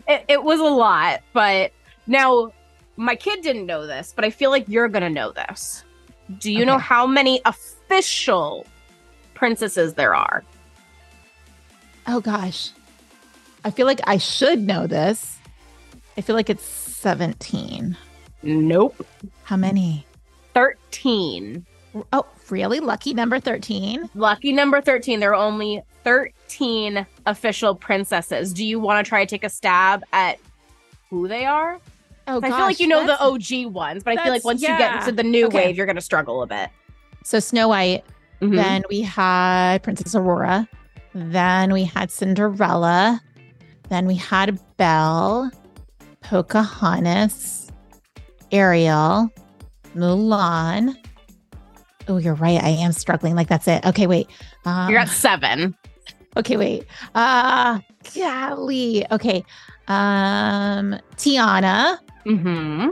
It, 0.06 0.24
it 0.28 0.42
was 0.44 0.60
a 0.60 0.64
lot, 0.64 1.22
but 1.32 1.72
now 2.06 2.52
my 2.96 3.14
kid 3.14 3.42
didn't 3.42 3.66
know 3.66 3.86
this, 3.86 4.12
but 4.14 4.24
I 4.24 4.30
feel 4.30 4.50
like 4.50 4.68
you're 4.68 4.88
gonna 4.88 5.10
know 5.10 5.32
this. 5.32 5.84
Do 6.38 6.52
you 6.52 6.58
Okay. 6.62 6.64
know 6.64 6.78
how 6.78 7.06
many 7.06 7.40
official 7.44 8.66
princesses 9.34 9.94
there 9.94 10.14
are? 10.14 10.42
Oh 12.06 12.20
gosh. 12.20 12.70
I 13.64 13.70
feel 13.70 13.86
like 13.86 14.00
I 14.06 14.18
should 14.18 14.60
know 14.66 14.86
this. 14.86 15.38
I 16.16 16.20
feel 16.20 16.36
like 16.36 16.48
it's 16.50 16.64
17. 17.06 17.96
Nope. 18.42 19.06
How 19.44 19.56
many? 19.56 20.04
13. 20.54 21.64
Oh, 22.12 22.26
really? 22.50 22.80
Lucky 22.80 23.14
number 23.14 23.38
13. 23.38 24.10
Lucky 24.16 24.52
number 24.52 24.80
13. 24.80 25.20
There 25.20 25.30
are 25.30 25.34
only 25.36 25.82
13 26.02 27.06
official 27.26 27.76
princesses. 27.76 28.52
Do 28.52 28.66
you 28.66 28.80
want 28.80 29.06
to 29.06 29.08
try 29.08 29.24
to 29.24 29.30
take 29.30 29.44
a 29.44 29.48
stab 29.48 30.02
at 30.12 30.40
who 31.08 31.28
they 31.28 31.44
are? 31.44 31.78
Oh, 32.26 32.40
I 32.42 32.48
feel 32.48 32.58
like 32.58 32.80
you 32.80 32.88
know 32.88 33.06
the 33.06 33.20
OG 33.20 33.72
ones, 33.72 34.02
but 34.02 34.18
I 34.18 34.24
feel 34.24 34.32
like 34.32 34.44
once 34.44 34.60
you 34.60 34.66
get 34.66 34.80
yeah. 34.80 34.98
into 34.98 35.12
the 35.12 35.22
new 35.22 35.46
Okay. 35.46 35.66
wave, 35.66 35.76
you're 35.76 35.86
going 35.86 35.94
to 35.94 36.02
struggle 36.02 36.42
a 36.42 36.46
bit. 36.48 36.70
So 37.22 37.38
Snow 37.38 37.68
White. 37.68 38.02
Mhm. 38.42 38.56
Then 38.56 38.82
we 38.90 39.02
had 39.02 39.84
Princess 39.84 40.16
Aurora. 40.16 40.68
Then 41.14 41.72
we 41.72 41.84
had 41.84 42.10
Cinderella. 42.10 43.22
Then 43.90 44.06
we 44.06 44.16
had 44.16 44.58
Belle, 44.76 45.52
Pocahontas, 46.28 47.70
Ariel, 48.50 49.30
Mulan. 49.94 50.96
Oh, 52.08 52.16
you're 52.18 52.34
right. 52.34 52.60
I 52.60 52.70
am 52.70 52.90
struggling. 52.90 53.36
Like 53.36 53.46
that's 53.48 53.68
it. 53.68 53.86
Okay, 53.86 54.08
wait. 54.08 54.28
Um, 54.64 54.90
You're 54.90 54.98
at 54.98 55.08
seven. 55.08 55.76
okay, 56.36 56.56
wait. 56.56 56.84
Uh 57.14 57.78
golly. 58.14 59.06
Okay. 59.12 59.44
Um 59.86 60.98
Tiana. 61.16 61.98
Mm-hmm. 62.24 62.88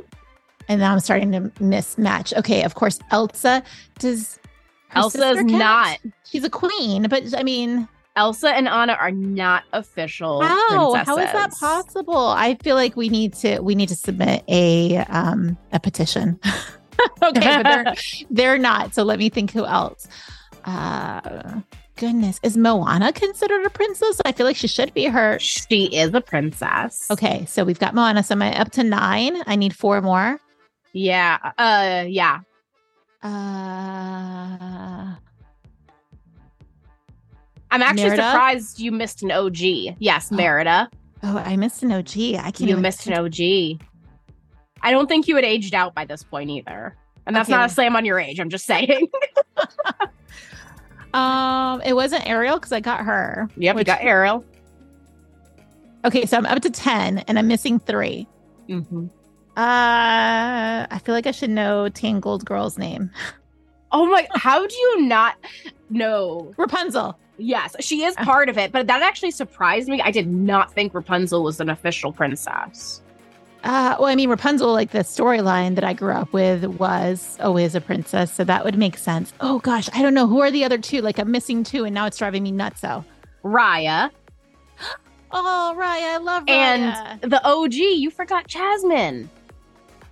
And 0.69 0.81
now 0.81 0.93
I'm 0.93 1.01
starting 1.01 1.33
to 1.33 1.41
mismatch. 1.61 2.37
Okay, 2.39 2.63
of 2.63 2.77
course, 2.77 3.01
Elsa. 3.11 3.65
Does 3.99 4.39
her 4.91 5.01
Elsa's 5.01 5.43
not. 5.43 5.99
She's 6.25 6.45
a 6.45 6.51
queen, 6.51 7.09
but 7.09 7.37
I 7.37 7.43
mean, 7.43 7.89
Elsa 8.17 8.51
and 8.51 8.69
Anna 8.69 8.93
are 8.93 9.11
not 9.11 9.65
official 9.73 10.41
how? 10.41 10.95
How 10.95 11.19
is 11.19 11.33
that 11.33 11.53
possible? 11.59 12.17
I 12.17 12.55
feel 12.63 12.77
like 12.77 12.97
we 12.97 13.09
need 13.09 13.35
to 13.35 13.61
we 13.61 13.75
need 13.75 13.89
to 13.89 13.97
submit 13.97 14.45
a 14.49 14.99
um 15.09 15.59
a 15.73 15.81
petition. 15.81 16.39
okay, 17.23 17.63
but 17.63 17.63
they're 17.65 17.95
they're 18.31 18.59
not. 18.59 18.95
So 18.95 19.03
let 19.03 19.19
me 19.19 19.29
think 19.29 19.51
who 19.51 19.65
else. 19.65 20.07
Uh 20.65 21.61
goodness. 21.97 22.39
Is 22.43 22.57
Moana 22.57 23.13
considered 23.13 23.67
a 23.67 23.71
princess? 23.71 24.21
I 24.25 24.33
feel 24.33 24.47
like 24.47 24.57
she 24.57 24.69
should 24.69 24.95
be 24.95 25.07
her. 25.07 25.39
She 25.41 25.87
is 25.87 26.15
a 26.15 26.21
princess. 26.21 27.11
Okay, 27.11 27.45
so 27.47 27.65
we've 27.65 27.81
got 27.81 27.95
Moana. 27.95 28.23
So 28.23 28.35
am 28.35 28.43
I 28.43 28.57
up 28.59 28.71
to 28.73 28.85
nine? 28.85 29.43
I 29.47 29.57
need 29.57 29.75
four 29.75 30.01
more. 30.01 30.39
Yeah. 30.93 31.39
Uh 31.59 32.05
yeah. 32.07 32.41
Uh 33.23 35.17
I'm 37.75 37.83
actually 37.83 38.05
Merida? 38.05 38.23
surprised 38.31 38.79
you 38.81 38.93
missed 38.93 39.23
an 39.23 39.31
OG. 39.33 39.59
Yes, 39.99 40.29
Oh, 40.33 40.37
Merida. 40.37 40.89
oh, 41.23 41.39
I 41.39 41.57
missed 41.57 41.83
an 41.83 41.93
OG. 41.93 42.17
I 42.37 42.51
can't 42.51 42.61
You 42.61 42.77
missed 42.77 43.07
an 43.07 43.15
OG. 43.15 43.81
I 44.83 44.91
don't 44.91 45.09
think 45.09 45.27
you 45.29 45.37
had 45.37 45.45
aged 45.45 45.75
out 45.75 45.95
by 45.95 46.05
this 46.05 46.23
point 46.23 46.51
either. 46.51 46.97
And 47.27 47.35
that's 47.35 47.49
Okay. 47.49 47.57
not 47.57 47.71
a 47.71 47.73
slam 47.73 47.97
on 47.97 48.05
your 48.05 48.19
age. 48.21 48.39
I'm 48.41 48.51
just 48.51 48.67
saying. 48.67 49.09
Um, 51.13 51.81
it 51.83 51.93
wasn't 51.95 52.27
Ariel 52.29 52.57
because 52.57 52.73
I 52.73 52.81
got 52.81 53.05
her. 53.05 53.49
yep, 53.57 53.77
we 53.77 53.81
which- 53.81 53.87
got 53.87 54.03
Ariel. 54.03 54.45
Okay, 56.05 56.27
so 56.27 56.37
I'm 56.37 56.45
up 56.45 56.61
to 56.63 56.71
ten, 56.71 57.19
and 57.29 57.39
I'm 57.39 57.47
missing 57.47 57.79
three. 57.79 58.27
Mm-hmm. 58.69 59.07
Uh, 59.57 60.87
I 60.91 61.01
feel 61.05 61.15
like 61.15 61.29
I 61.29 61.31
should 61.31 61.51
know 61.51 61.89
Tangled 61.89 62.45
girl's 62.45 62.77
name. 62.79 63.11
Oh 63.95 64.07
my! 64.07 64.27
How 64.35 64.67
do 64.67 64.75
you 64.75 65.03
not 65.03 65.37
know? 65.89 66.53
Rapunzel. 66.57 67.17
Yes, 67.39 67.77
she 67.79 68.03
is 68.03 68.15
part 68.17 68.49
of 68.49 68.59
it, 68.59 68.73
but 68.73 68.89
that 68.89 69.03
actually 69.03 69.31
surprised 69.31 69.89
me. 69.89 70.01
I 70.03 70.11
did 70.11 70.27
not 70.27 70.73
think 70.73 70.95
Rapunzel 70.95 71.45
was 71.45 71.61
an 71.61 71.69
official 71.69 72.13
princess. 72.13 73.03
Uh, 73.63 73.97
well, 73.99 74.09
I 74.09 74.17
mean, 74.17 74.29
Rapunzel, 74.29 74.73
like 74.73 74.91
the 74.91 74.99
storyline 74.99 75.77
that 75.77 75.85
I 75.85 75.95
grew 75.95 76.13
up 76.13 76.33
with, 76.33 76.65
was 76.65 77.39
always 77.41 77.77
a 77.77 77.81
princess, 77.81 78.33
so 78.35 78.43
that 78.45 78.65
would 78.65 78.77
make 78.77 78.99
sense. 78.99 79.33
Oh 79.41 79.61
gosh, 79.61 79.89
I 79.95 80.03
don't 80.03 80.13
know 80.13 80.27
who 80.27 80.41
are 80.41 80.51
the 80.51 80.65
other 80.65 80.77
two. 80.79 81.01
Like 81.01 81.21
I'm 81.21 81.31
missing 81.31 81.63
two, 81.63 81.85
and 81.85 81.95
now 81.95 82.07
it's 82.07 82.19
driving 82.19 82.43
me 82.43 82.51
nuts. 82.51 82.81
So, 82.81 83.05
Raya 83.45 84.11
oh 85.31 85.75
Raya, 85.79 86.15
I 86.15 86.17
love 86.19 86.45
Raya. 86.47 87.21
and 87.23 87.33
the 87.33 87.41
OG. 87.47 87.75
You 87.75 88.11
forgot 88.11 88.49
Jasmine. 88.49 89.31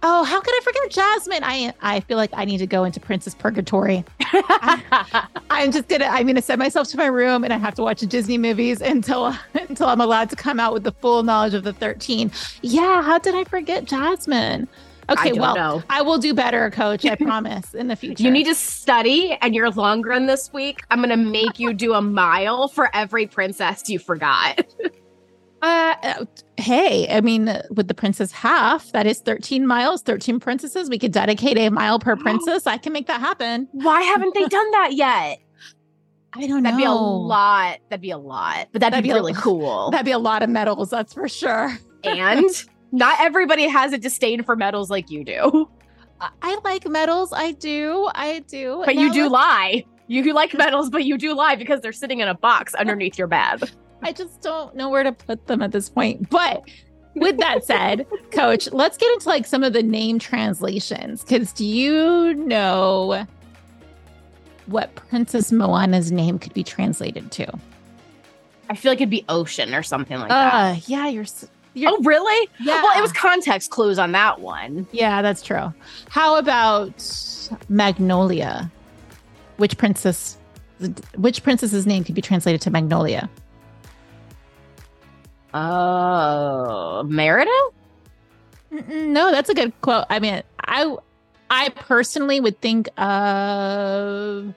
Oh, 0.02 0.24
how 0.24 0.40
could 0.40 0.54
I 0.54 0.60
forget 0.62 0.90
Jasmine? 0.90 1.44
I 1.44 1.72
I 1.80 2.00
feel 2.00 2.16
like 2.16 2.30
I 2.34 2.44
need 2.44 2.58
to 2.58 2.66
go 2.66 2.84
into 2.84 3.00
Princess 3.00 3.34
Purgatory. 3.34 4.04
I'm 5.50 5.72
just 5.72 5.88
gonna 5.88 6.06
I'm 6.06 6.26
gonna 6.26 6.42
send 6.42 6.58
myself 6.58 6.88
to 6.88 6.96
my 6.96 7.06
room 7.06 7.44
and 7.44 7.52
I 7.52 7.58
have 7.58 7.74
to 7.74 7.82
watch 7.82 8.00
Disney 8.00 8.38
movies 8.38 8.80
until 8.80 9.34
until 9.54 9.86
I'm 9.86 10.00
allowed 10.00 10.30
to 10.30 10.36
come 10.36 10.60
out 10.60 10.72
with 10.72 10.84
the 10.84 10.92
full 10.92 11.22
knowledge 11.22 11.54
of 11.54 11.64
the 11.64 11.72
13. 11.72 12.30
Yeah, 12.62 13.02
how 13.02 13.18
did 13.18 13.34
I 13.34 13.44
forget 13.44 13.84
Jasmine? 13.84 14.68
Okay, 15.10 15.30
don't 15.30 15.40
well, 15.40 15.54
know. 15.54 15.82
I 15.90 16.00
will 16.00 16.18
do 16.18 16.32
better, 16.32 16.70
coach. 16.70 17.04
I 17.04 17.14
promise 17.20 17.74
in 17.74 17.88
the 17.88 17.96
future. 17.96 18.22
You 18.22 18.30
need 18.30 18.44
to 18.44 18.54
study, 18.54 19.36
and 19.40 19.54
your 19.54 19.70
long 19.70 20.02
run 20.02 20.26
this 20.26 20.52
week. 20.52 20.80
I'm 20.90 21.00
gonna 21.00 21.16
make 21.16 21.58
you 21.58 21.74
do 21.74 21.94
a 21.94 22.02
mile 22.02 22.68
for 22.68 22.88
every 22.94 23.26
princess 23.26 23.88
you 23.88 23.98
forgot. 23.98 24.64
Uh, 25.62 26.24
hey, 26.56 27.06
I 27.08 27.20
mean, 27.20 27.56
with 27.70 27.86
the 27.88 27.94
princess 27.94 28.32
half, 28.32 28.90
that 28.92 29.06
is 29.06 29.20
13 29.20 29.66
miles, 29.66 30.02
13 30.02 30.40
princesses. 30.40 30.90
We 30.90 30.98
could 30.98 31.12
dedicate 31.12 31.56
a 31.56 31.70
mile 31.70 31.98
per 32.00 32.16
princess. 32.16 32.66
I 32.66 32.78
can 32.78 32.92
make 32.92 33.06
that 33.06 33.20
happen. 33.20 33.68
Why 33.72 34.02
haven't 34.02 34.34
they 34.34 34.44
done 34.46 34.70
that 34.72 34.94
yet? 34.94 35.38
I 36.34 36.46
don't 36.46 36.62
know. 36.62 36.70
That'd 36.70 36.78
be 36.78 36.84
a 36.84 36.90
lot. 36.92 37.78
That'd 37.90 38.00
be 38.00 38.10
a 38.10 38.18
lot, 38.18 38.68
but 38.72 38.80
that'd, 38.80 38.94
That'd 38.94 39.02
be, 39.04 39.08
be 39.08 39.12
a- 39.12 39.14
really 39.14 39.34
cool. 39.36 39.90
That'd 39.90 40.04
be 40.06 40.12
a 40.12 40.18
lot 40.18 40.42
of 40.42 40.48
medals, 40.50 40.90
that's 40.90 41.12
for 41.14 41.28
sure. 41.28 41.76
and 42.04 42.44
not 42.92 43.20
everybody 43.20 43.68
has 43.68 43.92
a 43.92 43.98
disdain 43.98 44.42
for 44.42 44.56
medals 44.56 44.90
like 44.90 45.10
you 45.10 45.24
do, 45.24 45.68
I- 46.20 46.30
I 46.42 46.58
like 46.64 46.88
medals. 46.88 47.32
I 47.32 47.52
do. 47.52 48.08
I 48.14 48.40
do. 48.48 48.82
but 48.84 48.96
you 48.96 49.12
do 49.12 49.28
lie. 49.28 49.84
You 50.08 50.32
like 50.34 50.54
medals, 50.54 50.90
but 50.90 51.04
you 51.04 51.16
do 51.16 51.34
lie 51.34 51.54
because 51.54 51.80
they're 51.80 51.92
sitting 51.92 52.20
in 52.20 52.28
a 52.28 52.34
box 52.34 52.74
underneath 52.74 53.16
your 53.16 53.28
bed. 53.28 53.70
I 54.02 54.12
just 54.12 54.40
don't 54.42 54.74
know 54.74 54.88
where 54.90 55.02
to 55.02 55.12
put 55.12 55.46
them 55.46 55.62
at 55.62 55.72
this 55.72 55.88
point. 55.88 56.28
But 56.30 56.62
with 57.14 57.38
that 57.38 57.64
said, 57.64 58.06
coach, 58.32 58.70
let's 58.72 58.96
get 58.96 59.12
into 59.12 59.28
like 59.28 59.46
some 59.46 59.62
of 59.62 59.72
the 59.72 59.82
name 59.82 60.18
translations. 60.18 61.22
Cause 61.24 61.52
do 61.52 61.64
you 61.64 62.34
know 62.34 63.26
what 64.66 64.94
Princess 64.94 65.50
Moana's 65.52 66.10
name 66.12 66.38
could 66.38 66.54
be 66.54 66.62
translated 66.64 67.30
to? 67.32 67.46
I 68.70 68.74
feel 68.76 68.92
like 68.92 68.98
it'd 69.00 69.10
be 69.10 69.24
ocean 69.28 69.74
or 69.74 69.82
something 69.82 70.18
like 70.18 70.28
that. 70.30 70.54
Uh 70.54 70.76
yeah, 70.86 71.08
you're, 71.08 71.26
you're 71.74 71.90
Oh, 71.92 71.98
really? 72.02 72.48
yeah. 72.60 72.82
Well, 72.82 72.96
it 72.98 73.02
was 73.02 73.12
context 73.12 73.70
clues 73.70 73.98
on 73.98 74.12
that 74.12 74.40
one. 74.40 74.86
Yeah, 74.92 75.20
that's 75.22 75.42
true. 75.42 75.72
How 76.08 76.36
about 76.38 76.94
Magnolia? 77.68 78.70
Which 79.58 79.76
princess 79.76 80.38
which 81.16 81.42
princess's 81.44 81.86
name 81.86 82.02
could 82.02 82.14
be 82.14 82.22
translated 82.22 82.60
to 82.62 82.70
Magnolia? 82.70 83.28
Oh, 85.54 87.02
Merida? 87.06 87.50
No, 88.70 89.30
that's 89.30 89.48
a 89.50 89.54
good 89.54 89.78
quote. 89.82 90.06
I 90.08 90.18
mean, 90.18 90.42
I 90.60 90.96
I 91.50 91.68
personally 91.70 92.40
would 92.40 92.58
think 92.60 92.88
of 92.98 94.54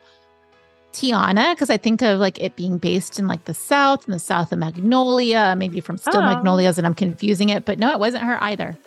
Tiana 0.94 1.54
because 1.54 1.70
I 1.70 1.76
think 1.78 2.02
of 2.02 2.20
like 2.20 2.40
it 2.40 2.56
being 2.56 2.78
based 2.78 3.20
in 3.20 3.28
like 3.28 3.44
the 3.46 3.54
south 3.54 4.06
and 4.06 4.14
the 4.14 4.20
south 4.20 4.54
of 4.54 4.60
Magnolia, 4.60 5.56
maybe 5.58 5.82
from 5.82 5.98
Steel 5.98 6.18
Oh. 6.18 6.22
Magnolias, 6.22 6.78
and 6.78 6.88
I'm 6.88 6.94
confusing 6.96 7.50
it. 7.50 7.66
But 7.66 7.78
no, 7.80 7.92
it 7.92 8.00
wasn't 8.00 8.24
her 8.24 8.42
either. 8.42 8.78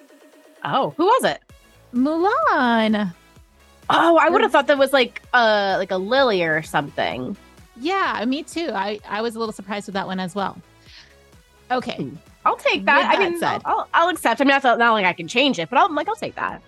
Oh, 0.64 0.94
who 0.96 1.04
was 1.04 1.24
it? 1.24 1.40
Mulan. 1.94 3.12
Oh, 3.90 4.16
I 4.18 4.28
would 4.30 4.40
have 4.42 4.52
thought 4.52 4.66
that 4.68 4.78
was 4.78 4.92
like 4.94 5.20
uh 5.34 5.76
like 5.78 5.90
a 5.90 5.98
lily 5.98 6.42
or 6.42 6.62
something. 6.62 7.36
Yeah, 7.80 8.24
me 8.26 8.42
too. 8.44 8.70
I 8.72 8.98
I 9.08 9.20
was 9.20 9.36
a 9.36 9.38
little 9.38 9.52
surprised 9.52 9.86
with 9.86 9.94
that 9.94 10.06
one 10.06 10.20
as 10.20 10.34
well. 10.34 10.56
Okay. 11.70 11.96
Hmm. 11.96 12.16
I'll 12.44 12.56
take 12.56 12.84
that. 12.86 13.18
With 13.18 13.20
I 13.20 13.30
mean, 13.30 13.62
I'll, 13.64 13.88
I'll 13.92 14.08
accept. 14.08 14.40
I 14.40 14.44
mean, 14.44 14.52
that's 14.52 14.64
not, 14.64 14.78
not 14.78 14.92
like 14.92 15.04
I 15.04 15.12
can 15.12 15.28
change 15.28 15.58
it, 15.58 15.68
but 15.68 15.78
I'm 15.78 15.94
like, 15.94 16.08
I'll 16.08 16.16
take 16.16 16.34
that. 16.36 16.62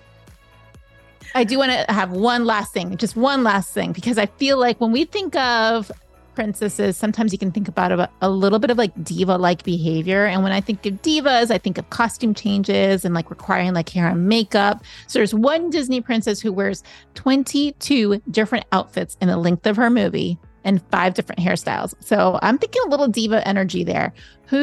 I 1.34 1.44
do 1.44 1.58
want 1.58 1.70
to 1.72 1.92
have 1.92 2.10
one 2.10 2.44
last 2.44 2.72
thing, 2.72 2.96
just 2.96 3.16
one 3.16 3.44
last 3.44 3.72
thing, 3.72 3.92
because 3.92 4.18
I 4.18 4.26
feel 4.26 4.58
like 4.58 4.80
when 4.80 4.90
we 4.90 5.04
think 5.04 5.36
of 5.36 5.90
princesses, 6.34 6.96
sometimes 6.96 7.32
you 7.32 7.38
can 7.38 7.52
think 7.52 7.68
about 7.68 7.92
a, 7.92 8.10
a 8.20 8.30
little 8.30 8.58
bit 8.58 8.70
of 8.70 8.78
like 8.78 8.92
diva 9.04 9.36
like 9.36 9.62
behavior. 9.62 10.26
And 10.26 10.42
when 10.42 10.52
I 10.52 10.60
think 10.60 10.84
of 10.86 10.94
divas, 11.02 11.50
I 11.50 11.58
think 11.58 11.78
of 11.78 11.88
costume 11.90 12.34
changes 12.34 13.04
and 13.04 13.14
like 13.14 13.30
requiring 13.30 13.74
like 13.74 13.88
hair 13.88 14.08
and 14.08 14.28
makeup. 14.28 14.82
So 15.06 15.18
there's 15.18 15.34
one 15.34 15.70
Disney 15.70 16.00
princess 16.00 16.40
who 16.40 16.52
wears 16.52 16.82
22 17.14 18.22
different 18.30 18.64
outfits 18.72 19.16
in 19.20 19.28
the 19.28 19.36
length 19.36 19.66
of 19.66 19.76
her 19.76 19.90
movie 19.90 20.38
and 20.64 20.82
five 20.90 21.14
different 21.14 21.40
hairstyles. 21.40 21.94
So 22.00 22.38
I'm 22.42 22.58
thinking 22.58 22.82
a 22.86 22.88
little 22.90 23.08
diva 23.08 23.46
energy 23.46 23.84
there. 23.84 24.12
Who 24.46 24.56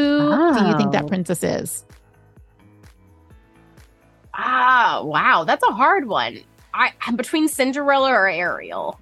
do 0.54 0.66
you 0.66 0.78
think 0.78 0.92
that 0.92 1.04
Oh. 1.04 1.08
princess 1.08 1.44
is? 1.44 1.86
Ah, 4.34 5.02
wow, 5.04 5.44
that's 5.46 5.64
a 5.64 5.72
hard 5.74 6.08
one. 6.08 6.40
I 6.74 6.92
I'm 7.02 7.16
between 7.16 7.48
Cinderella 7.48 8.12
or 8.12 8.28
Ariel. 8.28 9.00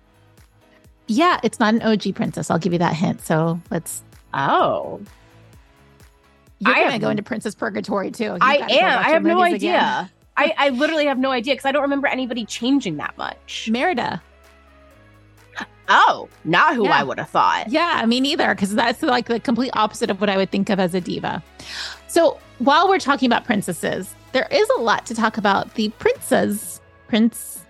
Yeah, 1.08 1.40
it's 1.44 1.60
not 1.60 1.74
an 1.74 1.82
OG 1.82 2.14
princess. 2.16 2.50
I'll 2.50 2.58
give 2.60 2.74
you 2.74 2.80
that 2.80 2.94
hint. 2.96 3.22
So 3.22 3.60
let's. 3.70 4.02
Oh, 4.34 5.02
You're 6.60 6.74
I 6.74 6.80
gonna 6.80 6.92
have- 6.94 7.02
go 7.02 7.10
into 7.10 7.24
Princess 7.24 7.54
Purgatory 7.56 8.12
too. 8.12 8.24
You 8.26 8.38
I 8.42 8.56
am. 8.70 9.00
I 9.00 9.10
have 9.10 9.24
no 9.24 9.42
idea. 9.42 10.10
I, 10.38 10.54
I 10.58 10.70
literally 10.70 11.06
have 11.06 11.18
no 11.18 11.32
idea 11.32 11.54
because 11.54 11.66
I 11.66 11.72
don't 11.72 11.84
remember 11.84 12.08
anybody 12.08 12.44
changing 12.46 12.98
that 12.98 13.18
much. 13.18 13.70
Merida. 13.72 14.22
Oh, 15.88 16.30
not 16.44 16.76
who 16.76 16.86
Yeah. 16.86 17.00
I 17.00 17.04
would 17.04 17.20
have 17.20 17.30
thought. 17.30 17.70
Yeah, 17.70 18.04
me 18.06 18.20
neither, 18.20 18.54
because 18.56 18.74
that's 18.74 19.02
like 19.02 19.28
the 19.28 19.40
complete 19.40 19.72
opposite 19.74 20.10
of 20.10 20.20
what 20.20 20.30
I 20.30 20.38
would 20.38 20.52
think 20.52 20.70
of 20.70 20.80
as 20.80 20.94
a 20.94 21.02
diva. 21.02 21.44
So 22.08 22.40
while 22.60 22.88
we're 22.88 23.00
talking 23.00 23.28
about 23.28 23.46
princesses, 23.46 24.16
there 24.32 24.48
is 24.52 24.68
a 24.78 24.82
lot 24.82 25.06
to 25.08 25.16
talk 25.16 25.38
about 25.38 25.74
the 25.76 25.90
princes. 26.00 26.82
Prince. 27.08 27.66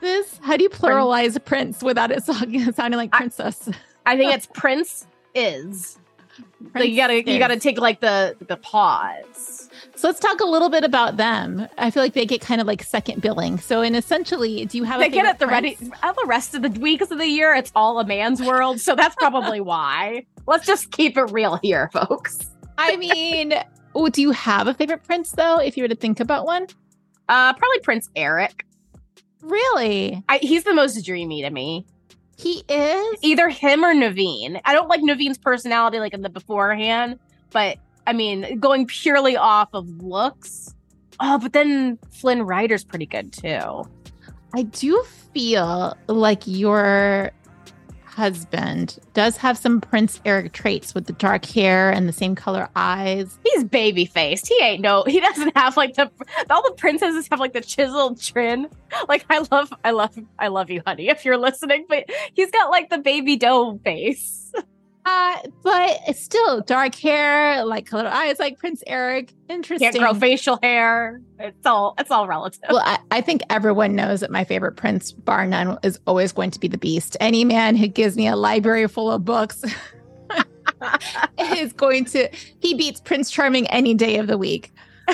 This 0.00 0.38
how 0.42 0.56
do 0.56 0.62
you 0.62 0.70
pluralize 0.70 1.42
prince 1.44 1.82
without 1.82 2.10
it 2.10 2.22
sounding 2.74 2.98
like 2.98 3.10
princess? 3.10 3.68
I 4.06 4.16
think 4.16 4.32
it's 4.32 4.46
Prince 4.54 5.06
is. 5.34 5.98
So 6.76 6.82
you 6.82 6.96
gotta 6.96 7.16
you 7.28 7.38
gotta 7.38 7.58
take 7.58 7.78
like 7.78 8.00
the 8.00 8.36
the 8.46 8.56
pause. 8.56 9.67
So 9.98 10.06
let's 10.06 10.20
talk 10.20 10.38
a 10.40 10.44
little 10.46 10.68
bit 10.70 10.84
about 10.84 11.16
them. 11.16 11.66
I 11.76 11.90
feel 11.90 12.04
like 12.04 12.12
they 12.12 12.24
get 12.24 12.40
kind 12.40 12.60
of 12.60 12.68
like 12.68 12.84
second 12.84 13.20
billing. 13.20 13.58
So 13.58 13.82
in 13.82 13.96
essentially, 13.96 14.64
do 14.64 14.78
you 14.78 14.84
have 14.84 15.00
They 15.00 15.06
a 15.08 15.10
get 15.10 15.26
it 15.26 15.40
the 15.40 15.48
ready 15.48 15.76
all 16.04 16.14
the 16.14 16.24
rest 16.26 16.54
of 16.54 16.62
the 16.62 16.68
weeks 16.80 17.10
of 17.10 17.18
the 17.18 17.26
year. 17.26 17.52
It's 17.52 17.72
all 17.74 17.98
a 17.98 18.06
man's 18.06 18.40
world, 18.40 18.78
so 18.78 18.94
that's 18.94 19.16
probably 19.16 19.60
why. 19.60 20.24
Let's 20.46 20.64
just 20.66 20.92
keep 20.92 21.18
it 21.18 21.32
real 21.32 21.58
here, 21.64 21.90
folks. 21.92 22.38
I 22.78 22.94
mean, 22.96 23.54
oh, 23.96 24.08
do 24.08 24.22
you 24.22 24.30
have 24.30 24.68
a 24.68 24.74
favorite 24.74 25.02
prince 25.02 25.32
though? 25.32 25.58
If 25.58 25.76
you 25.76 25.82
were 25.82 25.88
to 25.88 25.96
think 25.96 26.20
about 26.20 26.46
one, 26.46 26.68
Uh, 27.28 27.52
probably 27.54 27.80
Prince 27.80 28.08
Eric. 28.14 28.64
really, 29.42 30.22
I, 30.28 30.38
he's 30.38 30.62
the 30.62 30.74
most 30.74 31.04
dreamy 31.04 31.42
to 31.42 31.50
me. 31.50 31.86
he 32.36 32.62
is. 32.68 33.18
Either 33.22 33.48
him 33.48 33.84
or 33.84 33.92
Naveen. 33.94 34.60
I 34.64 34.74
don't 34.74 34.86
like 34.88 35.00
Naveen's 35.00 35.38
personality 35.38 35.98
like 35.98 36.14
in 36.14 36.22
the 36.22 36.28
beforehand, 36.30 37.18
but 37.50 37.78
I 38.08 38.14
mean, 38.14 38.58
going 38.58 38.86
purely 38.86 39.36
off 39.36 39.68
of 39.74 39.86
looks. 40.02 40.74
Oh, 41.20 41.38
but 41.38 41.52
then 41.52 41.98
Flynn 42.10 42.42
Rider's 42.42 42.82
pretty 42.82 43.04
good 43.04 43.34
too. 43.34 43.86
I 44.54 44.62
do 44.62 45.04
feel 45.34 45.94
like 46.06 46.42
your 46.46 47.32
husband 48.06 48.98
does 49.12 49.36
have 49.36 49.58
some 49.58 49.82
Prince 49.82 50.22
Eric 50.24 50.54
traits 50.54 50.94
with 50.94 51.04
the 51.04 51.12
dark 51.12 51.44
hair 51.44 51.90
and 51.90 52.08
the 52.08 52.14
same 52.14 52.34
color 52.34 52.70
eyes. 52.74 53.38
He's 53.44 53.62
baby 53.64 54.06
faced. 54.06 54.48
He 54.48 54.58
ain't 54.62 54.80
no. 54.80 55.04
He 55.06 55.20
doesn't 55.20 55.54
have 55.54 55.76
like 55.76 55.96
the 55.96 56.10
all 56.48 56.62
the 56.62 56.76
princesses 56.78 57.28
have 57.30 57.40
like 57.40 57.52
the 57.52 57.60
chiseled 57.60 58.18
chin. 58.18 58.68
Like 59.06 59.26
I 59.28 59.44
love, 59.52 59.70
I 59.84 59.90
love, 59.90 60.18
I 60.38 60.48
love 60.48 60.70
you, 60.70 60.80
honey. 60.86 61.10
If 61.10 61.26
you're 61.26 61.36
listening, 61.36 61.84
but 61.90 62.06
he's 62.32 62.50
got 62.50 62.70
like 62.70 62.88
the 62.88 62.96
baby 62.96 63.36
doe 63.36 63.78
face. 63.84 64.50
Uh, 65.08 65.38
but 65.62 66.16
still 66.16 66.60
dark 66.60 66.94
hair, 66.94 67.64
like 67.64 67.86
color 67.86 68.06
eyes, 68.06 68.38
like 68.38 68.58
Prince 68.58 68.82
Eric. 68.86 69.32
Interesting. 69.48 69.92
Can't 69.92 69.98
grow 69.98 70.12
facial 70.12 70.58
hair. 70.62 71.22
It's 71.38 71.64
all, 71.64 71.94
it's 71.98 72.10
all 72.10 72.28
relative. 72.28 72.60
Well, 72.68 72.82
I, 72.84 72.98
I 73.10 73.20
think 73.22 73.40
everyone 73.48 73.96
knows 73.96 74.20
that 74.20 74.30
my 74.30 74.44
favorite 74.44 74.76
prince, 74.76 75.12
bar 75.12 75.46
none, 75.46 75.78
is 75.82 75.98
always 76.06 76.32
going 76.32 76.50
to 76.50 76.60
be 76.60 76.68
the 76.68 76.76
Beast. 76.76 77.16
Any 77.20 77.42
man 77.42 77.74
who 77.74 77.86
gives 77.86 78.16
me 78.16 78.28
a 78.28 78.36
library 78.36 78.86
full 78.86 79.10
of 79.10 79.24
books 79.24 79.64
is 81.38 81.72
going 81.72 82.04
to, 82.06 82.28
he 82.60 82.74
beats 82.74 83.00
Prince 83.00 83.30
Charming 83.30 83.66
any 83.68 83.94
day 83.94 84.18
of 84.18 84.26
the 84.26 84.36
week. 84.36 84.74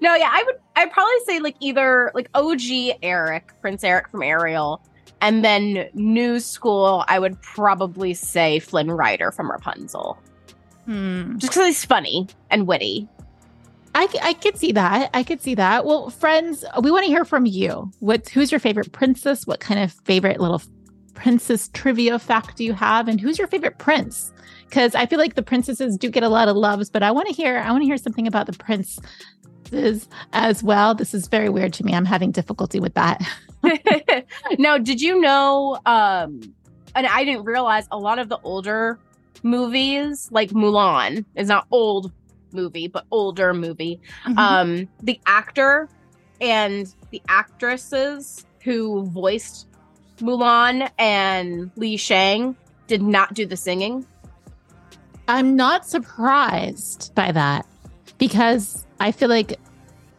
no, 0.00 0.14
yeah, 0.16 0.30
I 0.32 0.42
would, 0.44 0.56
I'd 0.74 0.90
probably 0.90 1.20
say 1.24 1.38
like 1.38 1.54
either 1.60 2.10
like 2.16 2.28
OG 2.34 2.96
Eric, 3.00 3.52
Prince 3.60 3.84
Eric 3.84 4.08
from 4.08 4.24
Ariel, 4.24 4.82
and 5.20 5.44
then 5.44 5.88
new 5.94 6.40
school. 6.40 7.04
I 7.08 7.18
would 7.18 7.40
probably 7.42 8.14
say 8.14 8.58
Flynn 8.58 8.90
Rider 8.90 9.30
from 9.30 9.50
Rapunzel, 9.50 10.18
Hmm. 10.86 11.36
just 11.38 11.52
because 11.52 11.66
he's 11.66 11.84
funny 11.84 12.28
and 12.50 12.66
witty. 12.66 13.08
I, 13.94 14.08
I 14.22 14.32
could 14.34 14.56
see 14.56 14.70
that. 14.72 15.10
I 15.14 15.22
could 15.24 15.42
see 15.42 15.56
that. 15.56 15.84
Well, 15.84 16.10
friends, 16.10 16.64
we 16.82 16.90
want 16.92 17.04
to 17.04 17.10
hear 17.10 17.24
from 17.24 17.44
you. 17.44 17.90
What 17.98 18.28
who's 18.28 18.52
your 18.52 18.60
favorite 18.60 18.92
princess? 18.92 19.46
What 19.48 19.58
kind 19.60 19.80
of 19.80 19.92
favorite 20.04 20.40
little 20.40 20.62
princess 21.14 21.68
trivia 21.74 22.18
fact 22.18 22.56
do 22.56 22.64
you 22.64 22.72
have? 22.72 23.08
And 23.08 23.20
who's 23.20 23.36
your 23.36 23.48
favorite 23.48 23.78
prince? 23.78 24.32
Because 24.68 24.94
I 24.94 25.06
feel 25.06 25.18
like 25.18 25.34
the 25.34 25.42
princesses 25.42 25.96
do 25.96 26.08
get 26.08 26.22
a 26.22 26.28
lot 26.28 26.46
of 26.48 26.56
loves, 26.56 26.88
but 26.88 27.02
I 27.02 27.10
want 27.10 27.26
to 27.26 27.34
hear 27.34 27.58
I 27.58 27.72
want 27.72 27.82
to 27.82 27.86
hear 27.86 27.96
something 27.96 28.28
about 28.28 28.46
the 28.46 28.52
princes 29.70 30.08
as 30.32 30.62
well. 30.62 30.94
This 30.94 31.14
is 31.14 31.28
very 31.28 31.48
weird 31.48 31.72
to 31.74 31.84
me. 31.84 31.94
I'm 31.94 32.04
having 32.04 32.30
difficulty 32.30 32.80
with 32.80 32.94
that. 32.94 33.22
now, 34.58 34.78
did 34.78 35.00
you 35.00 35.20
know? 35.20 35.78
Um, 35.86 36.54
and 36.94 37.06
I 37.06 37.24
didn't 37.24 37.44
realize 37.44 37.86
a 37.90 37.98
lot 37.98 38.18
of 38.18 38.28
the 38.28 38.38
older 38.42 38.98
movies, 39.42 40.28
like 40.32 40.50
Mulan, 40.50 41.24
is 41.36 41.48
not 41.48 41.66
old 41.70 42.12
movie, 42.52 42.88
but 42.88 43.06
older 43.10 43.54
movie. 43.54 44.00
Um, 44.36 44.88
the 45.02 45.20
actor 45.26 45.88
and 46.40 46.92
the 47.10 47.22
actresses 47.28 48.44
who 48.62 49.04
voiced 49.06 49.68
Mulan 50.18 50.90
and 50.98 51.70
Li 51.76 51.96
Shang 51.96 52.56
did 52.86 53.02
not 53.02 53.34
do 53.34 53.46
the 53.46 53.56
singing. 53.56 54.04
I'm 55.28 55.54
not 55.54 55.86
surprised 55.86 57.14
by 57.14 57.30
that 57.30 57.64
because 58.18 58.84
I 59.00 59.12
feel 59.12 59.28
like 59.28 59.58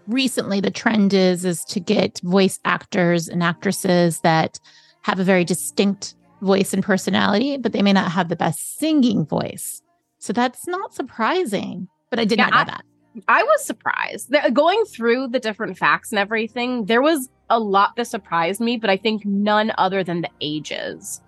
recently 0.08 0.60
the 0.60 0.72
trend 0.72 1.14
is 1.14 1.46
is 1.46 1.64
to 1.66 1.80
get 1.80 2.20
voice 2.24 2.60
actors 2.66 3.28
and 3.28 3.44
actresses 3.44 4.20
that 4.22 4.60
have 5.04 5.20
a 5.20 5.24
very 5.24 5.46
distinct 5.46 6.16
voice 6.42 6.74
and 6.74 6.84
personality, 6.84 7.58
but 7.58 7.72
they 7.72 7.82
may 7.84 7.94
not 7.94 8.12
have 8.12 8.30
the 8.30 8.36
best 8.36 8.78
singing 8.80 9.26
voice. 9.26 9.82
So 10.18 10.34
that's 10.34 10.68
not 10.68 10.94
surprising. 10.94 11.88
But 12.10 12.20
I 12.20 12.26
did 12.26 12.40
Yeah, 12.40 12.46
not 12.48 12.54
know 12.54 12.60
I- 12.60 12.66
that. 12.66 12.84
I 13.28 13.44
was 13.44 13.66
surprised. 13.66 14.34
Going 14.54 14.86
through 14.86 15.28
the 15.28 15.40
different 15.40 15.78
facts 15.78 16.12
and 16.12 16.20
everything, 16.20 16.86
there 16.86 17.02
was 17.02 17.30
a 17.50 17.60
lot 17.60 17.96
that 17.98 18.06
surprised 18.08 18.62
me, 18.62 18.78
but 18.78 18.90
I 18.90 18.96
think 18.96 19.26
none 19.26 19.74
other 19.78 20.02
than 20.02 20.22
the 20.22 20.30
ages. 20.40 21.22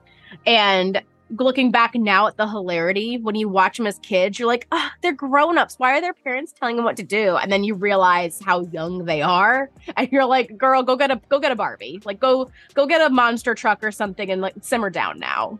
And 0.46 1.02
looking 1.40 1.72
back 1.72 1.96
now 1.96 2.28
at 2.28 2.38
the 2.38 2.48
hilarity, 2.48 3.18
when 3.18 3.36
you 3.36 3.50
watch 3.50 3.78
them 3.78 3.88
as 3.88 4.00
kids, 4.00 4.40
you're 4.40 4.48
like, 4.48 4.68
ah, 4.72 4.94
they're 5.02 5.14
grown 5.14 5.58
ups. 5.58 5.76
Why 5.78 5.98
are 5.98 6.02
their 6.02 6.14
parents 6.14 6.54
telling 6.54 6.76
them 6.76 6.86
what 6.86 6.98
to 6.98 7.04
do? 7.04 7.36
And 7.38 7.52
then 7.52 7.64
you 7.64 7.76
realize 7.76 8.40
how 8.44 8.62
young 8.66 9.06
they 9.06 9.22
are, 9.22 9.70
and 9.98 10.12
you're 10.12 10.26
like, 10.26 10.58
girl, 10.58 10.84
go 10.84 10.96
get 10.96 11.12
a 11.12 11.22
go 11.30 11.40
get 11.40 11.52
a 11.52 11.56
Barbie, 11.56 12.02
like 12.06 12.20
go 12.20 12.50
go 12.74 12.86
get 12.86 13.02
a 13.02 13.10
monster 13.10 13.56
truck 13.56 13.84
or 13.84 13.92
something, 13.92 14.30
and 14.30 14.42
like 14.42 14.56
simmer 14.62 14.90
down 14.90 15.20
now. 15.20 15.60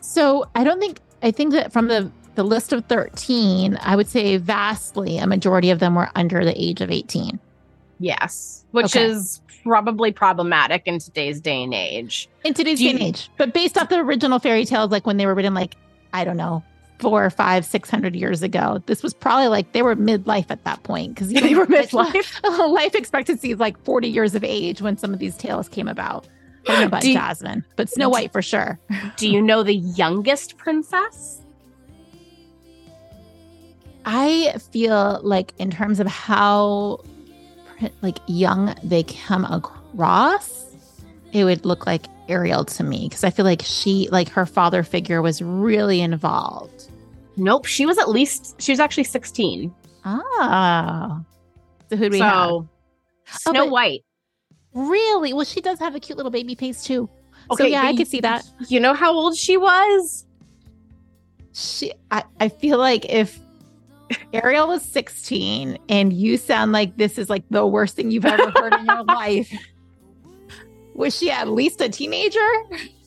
So 0.00 0.46
I 0.54 0.64
don't 0.64 0.80
think 0.80 1.00
I 1.22 1.30
think 1.30 1.52
that 1.52 1.72
from 1.72 1.88
the 1.88 2.10
the 2.34 2.44
list 2.44 2.72
of 2.72 2.84
13, 2.84 3.76
I 3.80 3.96
would 3.96 4.06
say 4.06 4.36
vastly 4.36 5.18
a 5.18 5.26
majority 5.26 5.70
of 5.70 5.80
them 5.80 5.96
were 5.96 6.08
under 6.14 6.44
the 6.44 6.54
age 6.56 6.80
of 6.80 6.88
18. 6.88 7.40
Yes, 7.98 8.64
which 8.70 8.96
Okay. 8.96 9.06
is 9.06 9.40
probably 9.64 10.12
problematic 10.12 10.82
in 10.86 10.98
today's 10.98 11.40
day 11.40 11.62
and 11.64 11.74
age. 11.74 12.28
in 12.44 12.54
today's 12.54 12.78
Do 12.78 12.84
day 12.84 12.90
and 12.92 13.00
age. 13.02 13.28
But 13.36 13.52
based 13.52 13.76
off 13.76 13.88
the 13.88 13.98
original 13.98 14.38
fairy 14.38 14.64
tales, 14.64 14.90
like 14.90 15.06
when 15.06 15.16
they 15.16 15.26
were 15.26 15.34
written, 15.34 15.54
like 15.54 15.74
I 16.12 16.24
don't 16.24 16.36
know, 16.36 16.62
four, 17.00 17.28
five, 17.30 17.64
six 17.66 17.90
hundred 17.90 18.14
years 18.16 18.42
ago, 18.42 18.82
this 18.86 19.02
was 19.02 19.12
probably 19.14 19.48
like 19.48 19.72
they 19.72 19.82
were 19.82 19.96
midlife 19.96 20.46
at 20.50 20.64
that 20.64 20.82
point 20.84 21.14
because 21.14 21.28
they 21.32 21.54
were 21.54 21.66
midlife. 21.66 22.40
life 22.72 22.94
expectancy 22.94 23.50
is 23.50 23.58
like 23.58 23.82
forty 23.84 24.08
years 24.08 24.34
of 24.34 24.44
age 24.44 24.80
when 24.80 24.96
some 24.96 25.12
of 25.12 25.18
these 25.18 25.36
tales 25.36 25.68
came 25.68 25.88
about. 25.88 26.26
I 26.68 26.72
don't 26.72 26.80
know 26.82 26.86
about 26.86 27.02
Do 27.02 27.08
you- 27.08 27.14
Jasmine, 27.14 27.64
but 27.76 27.88
Snow 27.90 28.08
White 28.08 28.32
for 28.32 28.42
sure. 28.42 28.78
Do 29.16 29.28
you 29.28 29.42
know 29.42 29.62
the 29.62 29.74
youngest 29.74 30.56
princess? 30.56 31.42
I 34.04 34.54
feel 34.72 35.20
like 35.22 35.52
in 35.58 35.70
terms 35.70 36.00
of 36.00 36.06
how 36.06 37.00
like 38.02 38.18
young 38.26 38.74
they 38.82 39.02
come 39.02 39.44
across, 39.44 40.66
it 41.32 41.44
would 41.44 41.64
look 41.64 41.86
like 41.86 42.06
Ariel 42.28 42.64
to 42.64 42.84
me 42.84 43.08
because 43.08 43.24
I 43.24 43.30
feel 43.30 43.44
like 43.44 43.62
she 43.64 44.08
like 44.10 44.28
her 44.30 44.46
father 44.46 44.82
figure 44.82 45.22
was 45.22 45.40
really 45.42 46.00
involved. 46.00 46.90
Nope, 47.36 47.66
she 47.66 47.86
was 47.86 47.98
at 47.98 48.08
least 48.08 48.60
she 48.60 48.72
was 48.72 48.80
actually 48.80 49.04
16. 49.04 49.74
Oh. 50.04 51.24
So 51.90 51.96
who 51.96 52.04
do 52.04 52.10
we 52.10 52.18
have? 52.18 52.34
Snow 52.40 52.68
oh, 53.46 53.52
but- 53.52 53.70
White. 53.70 54.04
Really? 54.74 55.32
Well, 55.32 55.44
she 55.44 55.60
does 55.60 55.78
have 55.78 55.94
a 55.94 56.00
cute 56.00 56.16
little 56.16 56.30
baby 56.30 56.54
face 56.54 56.84
too. 56.84 57.08
Okay, 57.50 57.64
so 57.64 57.66
yeah, 57.66 57.82
I 57.82 57.96
could 57.96 58.06
see 58.06 58.20
that. 58.20 58.44
You 58.68 58.80
know 58.80 58.92
how 58.92 59.12
old 59.12 59.36
she 59.36 59.56
was? 59.56 60.26
She 61.52 61.92
I, 62.10 62.22
I 62.38 62.48
feel 62.48 62.78
like 62.78 63.06
if 63.06 63.40
Ariel 64.32 64.68
was 64.68 64.82
16 64.82 65.78
and 65.88 66.12
you 66.12 66.36
sound 66.36 66.72
like 66.72 66.96
this 66.96 67.18
is 67.18 67.28
like 67.28 67.44
the 67.50 67.66
worst 67.66 67.96
thing 67.96 68.10
you've 68.10 68.24
ever 68.24 68.50
heard 68.56 68.74
in 68.74 68.86
your 68.86 69.04
life. 69.04 69.52
Was 70.94 71.16
she 71.16 71.30
at 71.30 71.48
least 71.48 71.80
a 71.80 71.88
teenager? 71.88 72.48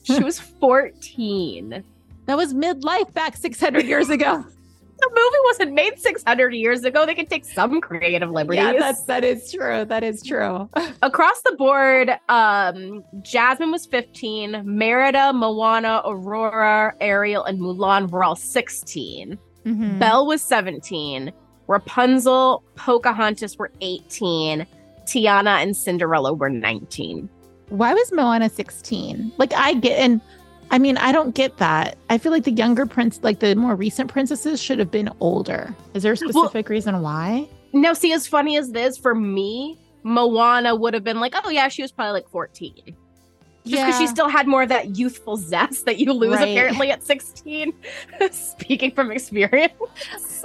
She 0.04 0.18
was 0.20 0.38
14. 0.38 1.84
That 2.26 2.36
was 2.36 2.54
midlife 2.54 3.12
back 3.12 3.36
600 3.36 3.84
years 3.84 4.08
ago. 4.08 4.44
the 5.02 5.08
movie 5.10 5.38
wasn't 5.44 5.72
made 5.72 5.98
600 5.98 6.54
years 6.54 6.84
ago. 6.84 7.04
They 7.04 7.14
can 7.14 7.26
take 7.26 7.44
some 7.44 7.80
creative 7.80 8.30
liberties. 8.30 8.62
Yeah, 8.62 8.72
that's, 8.78 9.02
that 9.04 9.24
is 9.24 9.52
true. 9.52 9.84
That 9.84 10.04
is 10.04 10.22
true. 10.22 10.68
Across 11.02 11.42
the 11.42 11.56
board, 11.56 12.12
um, 12.28 13.04
Jasmine 13.22 13.72
was 13.72 13.86
15. 13.86 14.62
Merida, 14.64 15.32
Moana, 15.32 16.02
Aurora, 16.04 16.94
Ariel, 17.00 17.44
and 17.44 17.60
Mulan 17.60 18.10
were 18.10 18.22
all 18.22 18.36
16. 18.36 19.38
Mm-hmm. 19.64 19.98
Belle 19.98 20.26
was 20.26 20.42
17. 20.42 21.32
Rapunzel, 21.68 22.62
Pocahontas 22.76 23.56
were 23.56 23.70
18. 23.80 24.66
Tiana 25.06 25.62
and 25.62 25.76
Cinderella 25.76 26.32
were 26.32 26.50
19. 26.50 27.28
Why 27.68 27.94
was 27.94 28.12
Moana 28.12 28.50
16? 28.50 29.32
Like, 29.38 29.52
I 29.54 29.74
get, 29.74 29.98
and 29.98 30.20
I 30.70 30.78
mean, 30.78 30.96
I 30.96 31.12
don't 31.12 31.34
get 31.34 31.56
that. 31.58 31.96
I 32.10 32.18
feel 32.18 32.32
like 32.32 32.44
the 32.44 32.50
younger 32.50 32.86
prince, 32.86 33.20
like 33.22 33.40
the 33.40 33.54
more 33.56 33.74
recent 33.74 34.10
princesses, 34.10 34.60
should 34.60 34.78
have 34.78 34.90
been 34.90 35.10
older. 35.20 35.74
Is 35.94 36.02
there 36.02 36.12
a 36.12 36.16
specific 36.16 36.68
well, 36.68 36.74
reason 36.74 37.00
why? 37.02 37.48
No, 37.72 37.94
see, 37.94 38.12
as 38.12 38.26
funny 38.26 38.56
as 38.56 38.72
this, 38.72 38.98
for 38.98 39.14
me, 39.14 39.78
Moana 40.02 40.74
would 40.74 40.94
have 40.94 41.04
been 41.04 41.20
like, 41.20 41.34
oh, 41.42 41.50
yeah, 41.50 41.68
she 41.68 41.82
was 41.82 41.92
probably 41.92 42.12
like 42.12 42.28
14. 42.28 42.96
Just 43.64 43.76
because 43.76 43.94
yeah. 43.94 43.98
she 43.98 44.06
still 44.08 44.28
had 44.28 44.48
more 44.48 44.64
of 44.64 44.68
that 44.70 44.96
youthful 44.96 45.36
zest 45.36 45.86
that 45.86 45.98
you 45.98 46.12
lose 46.12 46.34
right. 46.36 46.48
apparently 46.48 46.90
at 46.90 47.04
16. 47.04 47.72
Speaking 48.32 48.90
from 48.90 49.12
experience. 49.12 49.72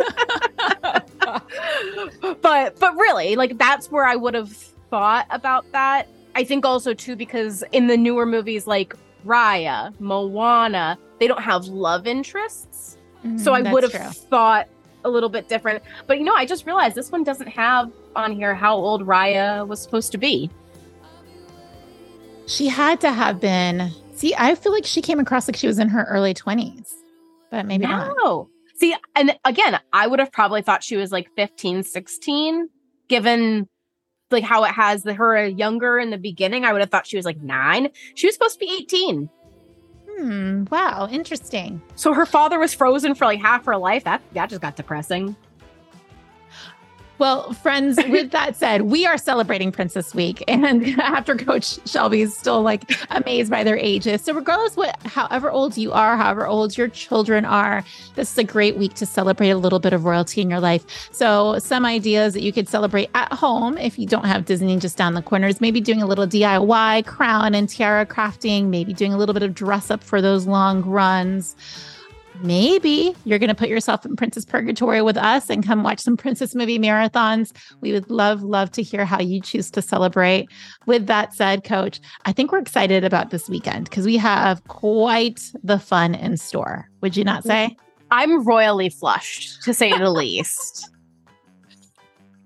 but 2.42 2.80
but 2.80 2.96
really, 2.96 3.36
like 3.36 3.58
that's 3.58 3.90
where 3.90 4.06
I 4.06 4.16
would 4.16 4.36
have 4.36 4.52
thought 4.90 5.26
about 5.32 5.72
that. 5.72 6.08
I 6.36 6.44
think 6.44 6.64
also 6.66 6.94
too 6.94 7.16
because 7.16 7.64
in 7.72 7.88
the 7.88 7.98
newer 7.98 8.28
movies 8.28 8.68
like 8.68 8.96
Raya, 9.26 10.00
Moana, 10.00 10.98
they 11.20 11.28
don't 11.28 11.42
have 11.42 11.66
love 11.66 12.06
interests. 12.06 12.98
Mm, 13.26 13.40
so 13.40 13.54
I 13.54 13.72
would 13.72 13.84
have 13.84 13.92
true. 13.92 14.12
thought 14.30 14.68
a 15.04 15.10
little 15.10 15.30
bit 15.30 15.50
different. 15.50 15.84
But 16.06 16.20
you 16.20 16.24
know, 16.24 16.36
I 16.36 16.46
just 16.46 16.66
realized 16.66 16.96
this 16.96 17.12
one 17.12 17.24
doesn't 17.24 17.48
have 17.48 17.92
on 18.16 18.34
here 18.34 18.54
how 18.54 18.76
old 18.76 19.06
Raya 19.06 19.68
was 19.68 19.82
supposed 19.82 20.12
to 20.12 20.18
be. 20.18 20.50
She 22.48 22.68
had 22.68 23.02
to 23.02 23.12
have 23.12 23.40
been. 23.40 23.92
See, 24.16 24.34
I 24.36 24.56
feel 24.56 24.72
like 24.72 24.86
she 24.86 25.02
came 25.02 25.20
across 25.20 25.48
like 25.48 25.58
she 25.58 25.68
was 25.68 25.80
in 25.80 25.90
her 25.90 26.06
early 26.06 26.34
20s, 26.34 26.92
but 27.52 27.66
maybe 27.66 27.86
no. 27.86 28.14
not. 28.16 28.48
See, 28.78 28.96
and 29.16 29.38
again, 29.44 29.80
I 29.92 30.08
would 30.08 30.20
have 30.20 30.32
probably 30.32 30.62
thought 30.62 30.84
she 30.84 30.98
was 30.98 31.12
like 31.12 31.30
15, 31.36 31.84
16, 31.84 32.70
given 33.08 33.68
like 34.32 34.44
how 34.44 34.64
it 34.64 34.72
has 34.72 35.04
the, 35.04 35.14
her 35.14 35.46
younger 35.46 36.00
in 36.00 36.10
the 36.10 36.18
beginning. 36.18 36.64
I 36.64 36.72
would 36.72 36.82
have 36.82 36.90
thought 36.90 37.06
she 37.08 37.18
was 37.18 37.26
like 37.26 37.42
nine. 37.42 37.90
She 38.16 38.28
was 38.28 38.36
supposed 38.36 38.60
to 38.60 38.66
be 38.66 38.72
18. 38.82 39.30
Hmm. 40.10 40.64
Wow. 40.72 41.08
Interesting. 41.12 41.82
So 41.96 42.14
her 42.14 42.26
father 42.26 42.60
was 42.60 42.74
frozen 42.74 43.14
for 43.14 43.26
like 43.26 43.40
half 43.40 43.66
her 43.66 43.78
life. 43.78 44.04
That 44.04 44.22
that 44.34 44.50
just 44.50 44.62
got 44.62 44.76
depressing. 44.76 45.36
Well, 47.20 47.54
friends, 47.54 47.98
with 48.10 48.32
that 48.32 48.56
said, 48.56 48.84
we 48.84 49.06
are 49.06 49.18
celebrating 49.18 49.72
Princess 49.72 50.14
Week. 50.14 50.44
And 50.48 50.88
after 51.00 51.36
Coach 51.36 51.80
Shelby's 51.88 52.38
still 52.38 52.62
like 52.62 52.92
amazed 53.10 53.50
by 53.50 53.64
their 53.64 53.78
ages. 53.78 54.22
So, 54.22 54.34
regardless 54.34 54.78
what 54.78 54.96
however 55.04 55.50
old 55.50 55.78
you 55.78 55.92
are, 55.94 56.16
however 56.16 56.46
old 56.46 56.78
your 56.78 56.88
children 56.90 57.44
are, 57.44 57.84
this 58.16 58.32
is 58.32 58.38
a 58.38 58.44
great 58.44 58.78
week 58.78 58.94
to 58.96 59.06
celebrate 59.06 59.50
a 59.50 59.58
little 59.58 59.80
bit 59.80 59.94
of 59.94 60.06
royalty 60.06 60.42
in 60.42 60.50
your 60.50 60.60
life. 60.60 61.10
So, 61.12 61.58
some 61.60 61.86
ideas 61.86 62.34
that 62.34 62.42
you 62.42 62.54
could 62.54 62.70
celebrate 62.70 63.10
at 63.16 63.34
home 63.34 63.78
if 63.78 63.98
you 63.98 64.06
don't 64.06 64.26
have 64.26 64.46
Disney 64.46 64.78
just 64.78 64.98
down 64.98 65.16
the 65.16 65.22
corners, 65.22 65.60
maybe 65.60 65.82
doing 65.82 66.02
a 66.02 66.06
little 66.06 66.28
DIY 66.28 67.06
crown 67.06 67.56
and 67.56 67.68
tiara 67.68 68.06
crafting, 68.06 68.66
maybe 68.66 68.94
doing 68.94 69.14
a 69.14 69.18
little 69.18 69.34
bit 69.34 69.44
of 69.44 69.56
dress 69.56 69.90
up 69.90 70.04
for 70.04 70.22
those 70.22 70.46
long 70.46 70.84
runs 70.84 71.56
maybe 72.42 73.16
you're 73.26 73.40
going 73.40 73.50
to 73.50 73.56
put 73.56 73.70
yourself 73.70 74.06
in 74.06 74.16
Princess 74.16 74.46
Purgatory 74.46 75.02
with 75.02 75.18
us 75.18 75.50
and 75.50 75.66
come 75.66 75.84
watch 75.84 76.00
some 76.00 76.18
Princess 76.18 76.56
movie 76.56 76.80
marathons. 76.80 77.52
We 77.82 77.92
would 77.94 78.10
love, 78.10 78.44
love 78.44 78.72
to 78.72 78.84
hear 78.84 79.06
how 79.06 79.20
you 79.20 79.42
choose 79.42 79.72
to 79.72 79.82
celebrate. 79.82 80.48
With 80.86 81.08
that 81.08 81.34
said, 81.34 81.64
Coach, 81.64 82.00
I 82.26 82.32
think 82.32 82.52
we're 82.52 82.60
excited 82.60 83.04
about 83.04 83.30
this 83.30 83.50
weekend 83.50 83.90
because 83.90 84.06
we 84.06 84.18
have 84.18 84.64
quite 84.68 85.52
the 85.64 85.80
fun 85.80 86.16
in 86.16 86.38
store. 86.38 86.90
Would 87.02 87.18
you 87.18 87.24
not 87.24 87.44
say? 87.44 87.76
I'm 88.12 88.46
royally 88.46 88.90
flushed, 88.90 89.64
to 89.64 89.74
say 89.74 89.98
the 89.98 90.10
least. 90.12 90.90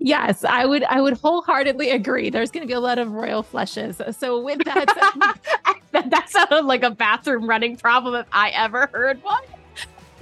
Yes, 0.04 0.42
I 0.42 0.66
would 0.66 0.82
I 0.84 1.00
would 1.00 1.16
wholeheartedly 1.16 1.90
agree. 1.90 2.28
There's 2.28 2.50
going 2.50 2.62
to 2.62 2.66
be 2.66 2.74
a 2.74 2.80
lot 2.80 2.98
of 2.98 3.12
royal 3.12 3.44
flushes. 3.44 4.02
So 4.18 4.42
with 4.42 4.58
that, 4.64 4.86
that, 5.92 6.10
that 6.10 6.28
sounded 6.28 6.64
like 6.64 6.82
a 6.82 6.90
bathroom 6.90 7.48
running 7.48 7.76
problem 7.76 8.16
if 8.16 8.26
I 8.32 8.50
ever 8.50 8.90
heard 8.92 9.22
one. 9.22 9.42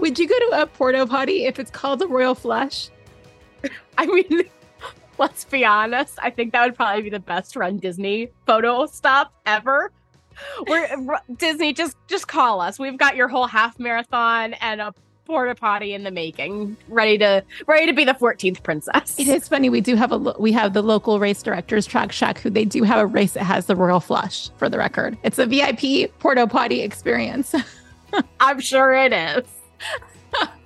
Would 0.01 0.19
you 0.19 0.27
go 0.27 0.39
to 0.39 0.63
a 0.63 0.67
porta 0.67 1.07
potty 1.07 1.45
if 1.45 1.59
it's 1.59 1.71
called 1.71 1.99
the 1.99 2.09
royal 2.09 2.35
flush? 2.35 2.89
I 3.99 4.07
mean, 4.07 4.45
let's 5.19 5.45
be 5.45 5.65
honest. 5.65 6.19
I 6.23 6.31
think 6.31 6.53
that 6.53 6.65
would 6.65 6.75
probably 6.75 7.03
be 7.03 7.11
the 7.11 7.21
best 7.21 7.55
run 7.55 7.79
Disney 7.79 8.31
photo 8.47 8.87
stop 8.87 9.33
ever. 9.45 9.93
We're 10.67 11.21
Disney. 11.37 11.75
Just 11.75 11.97
just 12.09 12.29
call 12.29 12.63
us. 12.63 12.79
We've 12.79 12.97
got 12.97 13.15
your 13.15 13.29
whole 13.29 13.47
half 13.47 13.79
marathon 13.79 14.55
and 14.55 14.81
a 14.81 14.95
porta 15.27 15.55
potty 15.55 15.93
in 15.93 16.03
the 16.03 16.11
making, 16.11 16.79
ready 16.89 17.19
to 17.19 17.45
ready 17.67 17.85
to 17.87 17.93
be 17.93 18.05
the 18.05 18.15
14th 18.15 18.63
princess. 18.63 19.19
It 19.19 19.29
is 19.29 19.49
funny. 19.49 19.69
We 19.69 19.83
do 19.83 19.97
have 19.97 20.13
a 20.13 20.19
we 20.39 20.51
have 20.53 20.73
the 20.73 20.83
local 20.83 21.21
race 21.21 21.43
directors 21.43 21.85
Track 21.85 22.11
Shack 22.11 22.41
who 22.41 22.49
they 22.49 22.65
do 22.65 22.85
have 22.85 23.01
a 23.01 23.07
race 23.07 23.35
that 23.35 23.45
has 23.45 23.67
the 23.67 23.77
royal 23.77 24.01
flush. 24.01 24.49
For 24.57 24.71
the 24.71 24.79
record, 24.79 25.19
it's 25.25 25.39
a 25.39 25.45
VIP 25.45 26.19
porta 26.21 26.47
potty 26.47 26.81
experience. 26.81 27.55
I'm 28.41 28.61
sure 28.61 28.95
it 28.95 29.13
is. 29.13 29.60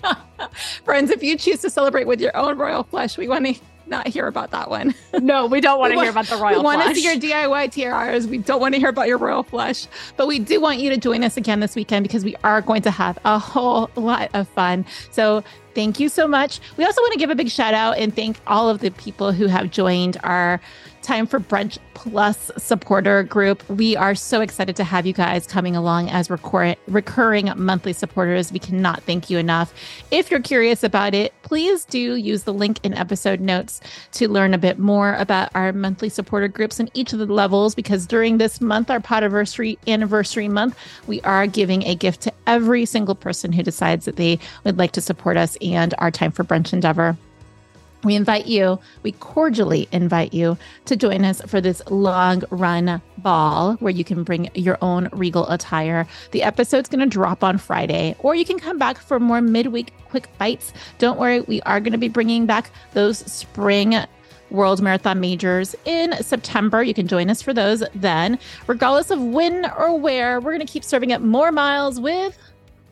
Friends, 0.85 1.11
if 1.11 1.23
you 1.23 1.37
choose 1.37 1.61
to 1.61 1.71
celebrate 1.71 2.07
with 2.07 2.21
your 2.21 2.37
own 2.37 2.59
royal 2.59 2.83
flush, 2.83 3.17
we 3.17 3.29
want 3.29 3.47
to 3.47 3.55
not 3.87 4.09
hear 4.09 4.27
about 4.27 4.51
that 4.53 4.71
one. 4.71 4.95
No, 5.21 5.47
we 5.47 5.61
don't 5.61 5.79
want 5.79 5.93
to 5.93 6.01
hear 6.01 6.11
about 6.11 6.27
the 6.27 6.37
royal 6.37 6.59
we 6.59 6.65
want 6.65 6.83
to 6.83 6.95
see 6.95 7.05
your 7.05 7.17
DIY 7.17 7.73
tiaras. 7.73 8.27
We 8.27 8.39
don't 8.39 8.61
want 8.61 8.75
to 8.75 8.81
hear 8.81 8.89
about 8.89 9.09
your 9.09 9.19
royal 9.19 9.43
flush. 9.43 9.87
But 10.17 10.27
we 10.27 10.39
do 10.39 10.61
want 10.61 10.81
you 10.81 10.91
to 10.91 10.97
join 10.97 11.23
us 11.23 11.37
again 11.37 11.61
this 11.61 11.77
weekend 11.77 12.03
because 12.03 12.25
we 12.25 12.35
are 12.45 12.61
going 12.61 12.83
to 12.83 12.91
have 12.91 13.19
a 13.25 13.39
whole 13.39 13.91
lot 13.95 14.31
of 14.35 14.49
fun. 14.49 14.85
So 15.11 15.45
thank 15.75 16.01
you 16.01 16.09
so 16.09 16.27
much. 16.27 16.61
We 16.77 16.85
also 16.85 17.01
want 17.01 17.13
to 17.13 17.19
give 17.19 17.31
a 17.31 17.35
big 17.35 17.49
shout 17.49 17.75
out 17.75 17.99
and 17.99 18.15
thank 18.15 18.39
all 18.47 18.69
of 18.69 18.81
the 18.81 18.91
people 18.91 19.33
who 19.33 19.47
have 19.47 19.71
joined 19.71 20.19
our 20.25 20.61
Time 21.05 21.27
for 21.27 21.39
Brunch 21.39 21.77
Plus 21.93 22.51
supporter 22.57 23.23
group. 23.25 23.63
We 23.69 23.95
are 23.95 24.15
so 24.15 24.41
excited 24.41 24.75
to 24.77 24.85
have 24.85 25.05
you 25.05 25.13
guys 25.13 25.47
coming 25.47 25.77
along 25.77 26.09
as 26.09 26.29
recor- 26.29 26.77
recurring 26.89 27.53
monthly 27.57 27.93
supporters. 27.93 28.51
We 28.51 28.59
cannot 28.59 29.03
thank 29.03 29.29
you 29.29 29.37
enough. 29.37 29.75
If 30.11 30.31
you're 30.31 30.41
curious 30.41 30.83
about 30.83 31.13
it, 31.15 31.35
please 31.43 31.85
do 31.85 32.17
use 32.17 32.45
the 32.45 32.55
link 32.55 32.81
in 32.83 32.95
episode 32.95 33.41
notes 33.41 33.83
to 34.13 34.31
learn 34.31 34.55
a 34.55 34.59
bit 34.59 34.79
more 34.79 35.15
about 35.17 35.51
our 35.55 35.75
monthly 35.75 36.09
supporter 36.09 36.49
groups 36.49 36.81
and 36.81 36.91
each 36.95 37.13
of 37.13 37.19
the 37.19 37.27
levels 37.27 37.75
because 37.75 38.07
during 38.07 38.39
this 38.39 38.63
month, 38.63 38.91
our 38.91 38.99
Podiversary 38.99 39.77
anniversary 39.87 40.49
month, 40.49 40.75
we 41.07 41.21
are 41.21 41.47
giving 41.47 41.83
a 41.85 41.95
gift 41.95 42.23
to 42.23 42.33
every 42.47 42.87
single 42.87 43.15
person 43.15 43.53
who 43.53 43.63
decides 43.63 44.07
that 44.07 44.17
they 44.17 44.39
would 44.65 44.79
like 44.79 44.93
to 44.93 45.03
support 45.03 45.37
us 45.37 45.59
and 45.61 45.93
our 45.99 46.11
Time 46.11 46.33
for 46.33 46.45
Brunch 46.45 46.73
endeavor. 46.73 47.19
We 48.05 48.15
invite 48.15 48.47
you, 48.47 48.79
we 49.03 49.13
cordially 49.13 49.89
invite 49.91 50.35
you 50.35 50.59
to 50.85 50.95
join 50.95 51.25
us 51.25 51.41
for 51.43 51.61
this 51.61 51.83
long 51.89 52.43
run 52.51 53.01
ball 53.19 53.75
where 53.77 53.93
you 53.93 54.05
can 54.05 54.25
bring 54.25 54.51
your 54.55 54.77
own 54.83 55.09
regal 55.13 55.49
attire. 55.49 56.07
The 56.33 56.43
episode's 56.43 56.89
going 56.89 57.01
to 57.01 57.07
drop 57.07 57.43
on 57.43 57.57
Friday, 57.57 58.15
or 58.19 58.35
you 58.35 58.45
can 58.45 58.59
come 58.59 58.79
back 58.79 58.99
for 58.99 59.19
more 59.19 59.41
midweek 59.41 59.95
quick 60.11 60.29
bites. 60.37 60.73
Don't 60.99 61.19
worry, 61.19 61.41
we 61.41 61.63
are 61.63 61.81
going 61.81 61.93
to 61.93 61.99
be 61.99 62.09
bringing 62.09 62.45
back 62.45 62.71
those 62.93 63.19
spring 63.19 63.97
World 64.51 64.83
Marathon 64.83 65.19
Majors 65.21 65.75
in 65.85 66.13
September. 66.23 66.83
You 66.83 66.95
can 66.95 67.09
join 67.09 67.31
us 67.31 67.41
for 67.43 67.55
those 67.55 67.83
then. 67.95 68.39
Regardless 68.67 69.11
of 69.11 69.21
when 69.21 69.65
or 69.77 69.99
where, 69.99 70.41
we're 70.41 70.53
going 70.55 70.67
to 70.67 70.73
keep 70.73 70.85
serving 70.85 71.13
up 71.13 71.23
more 71.23 71.51
miles 71.51 71.99
with 71.99 72.37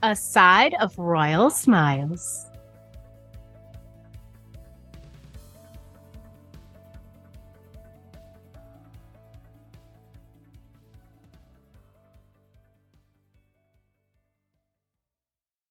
a 0.03 0.17
side 0.17 0.75
of 0.81 0.99
royal 0.99 1.51
smiles. 1.51 2.47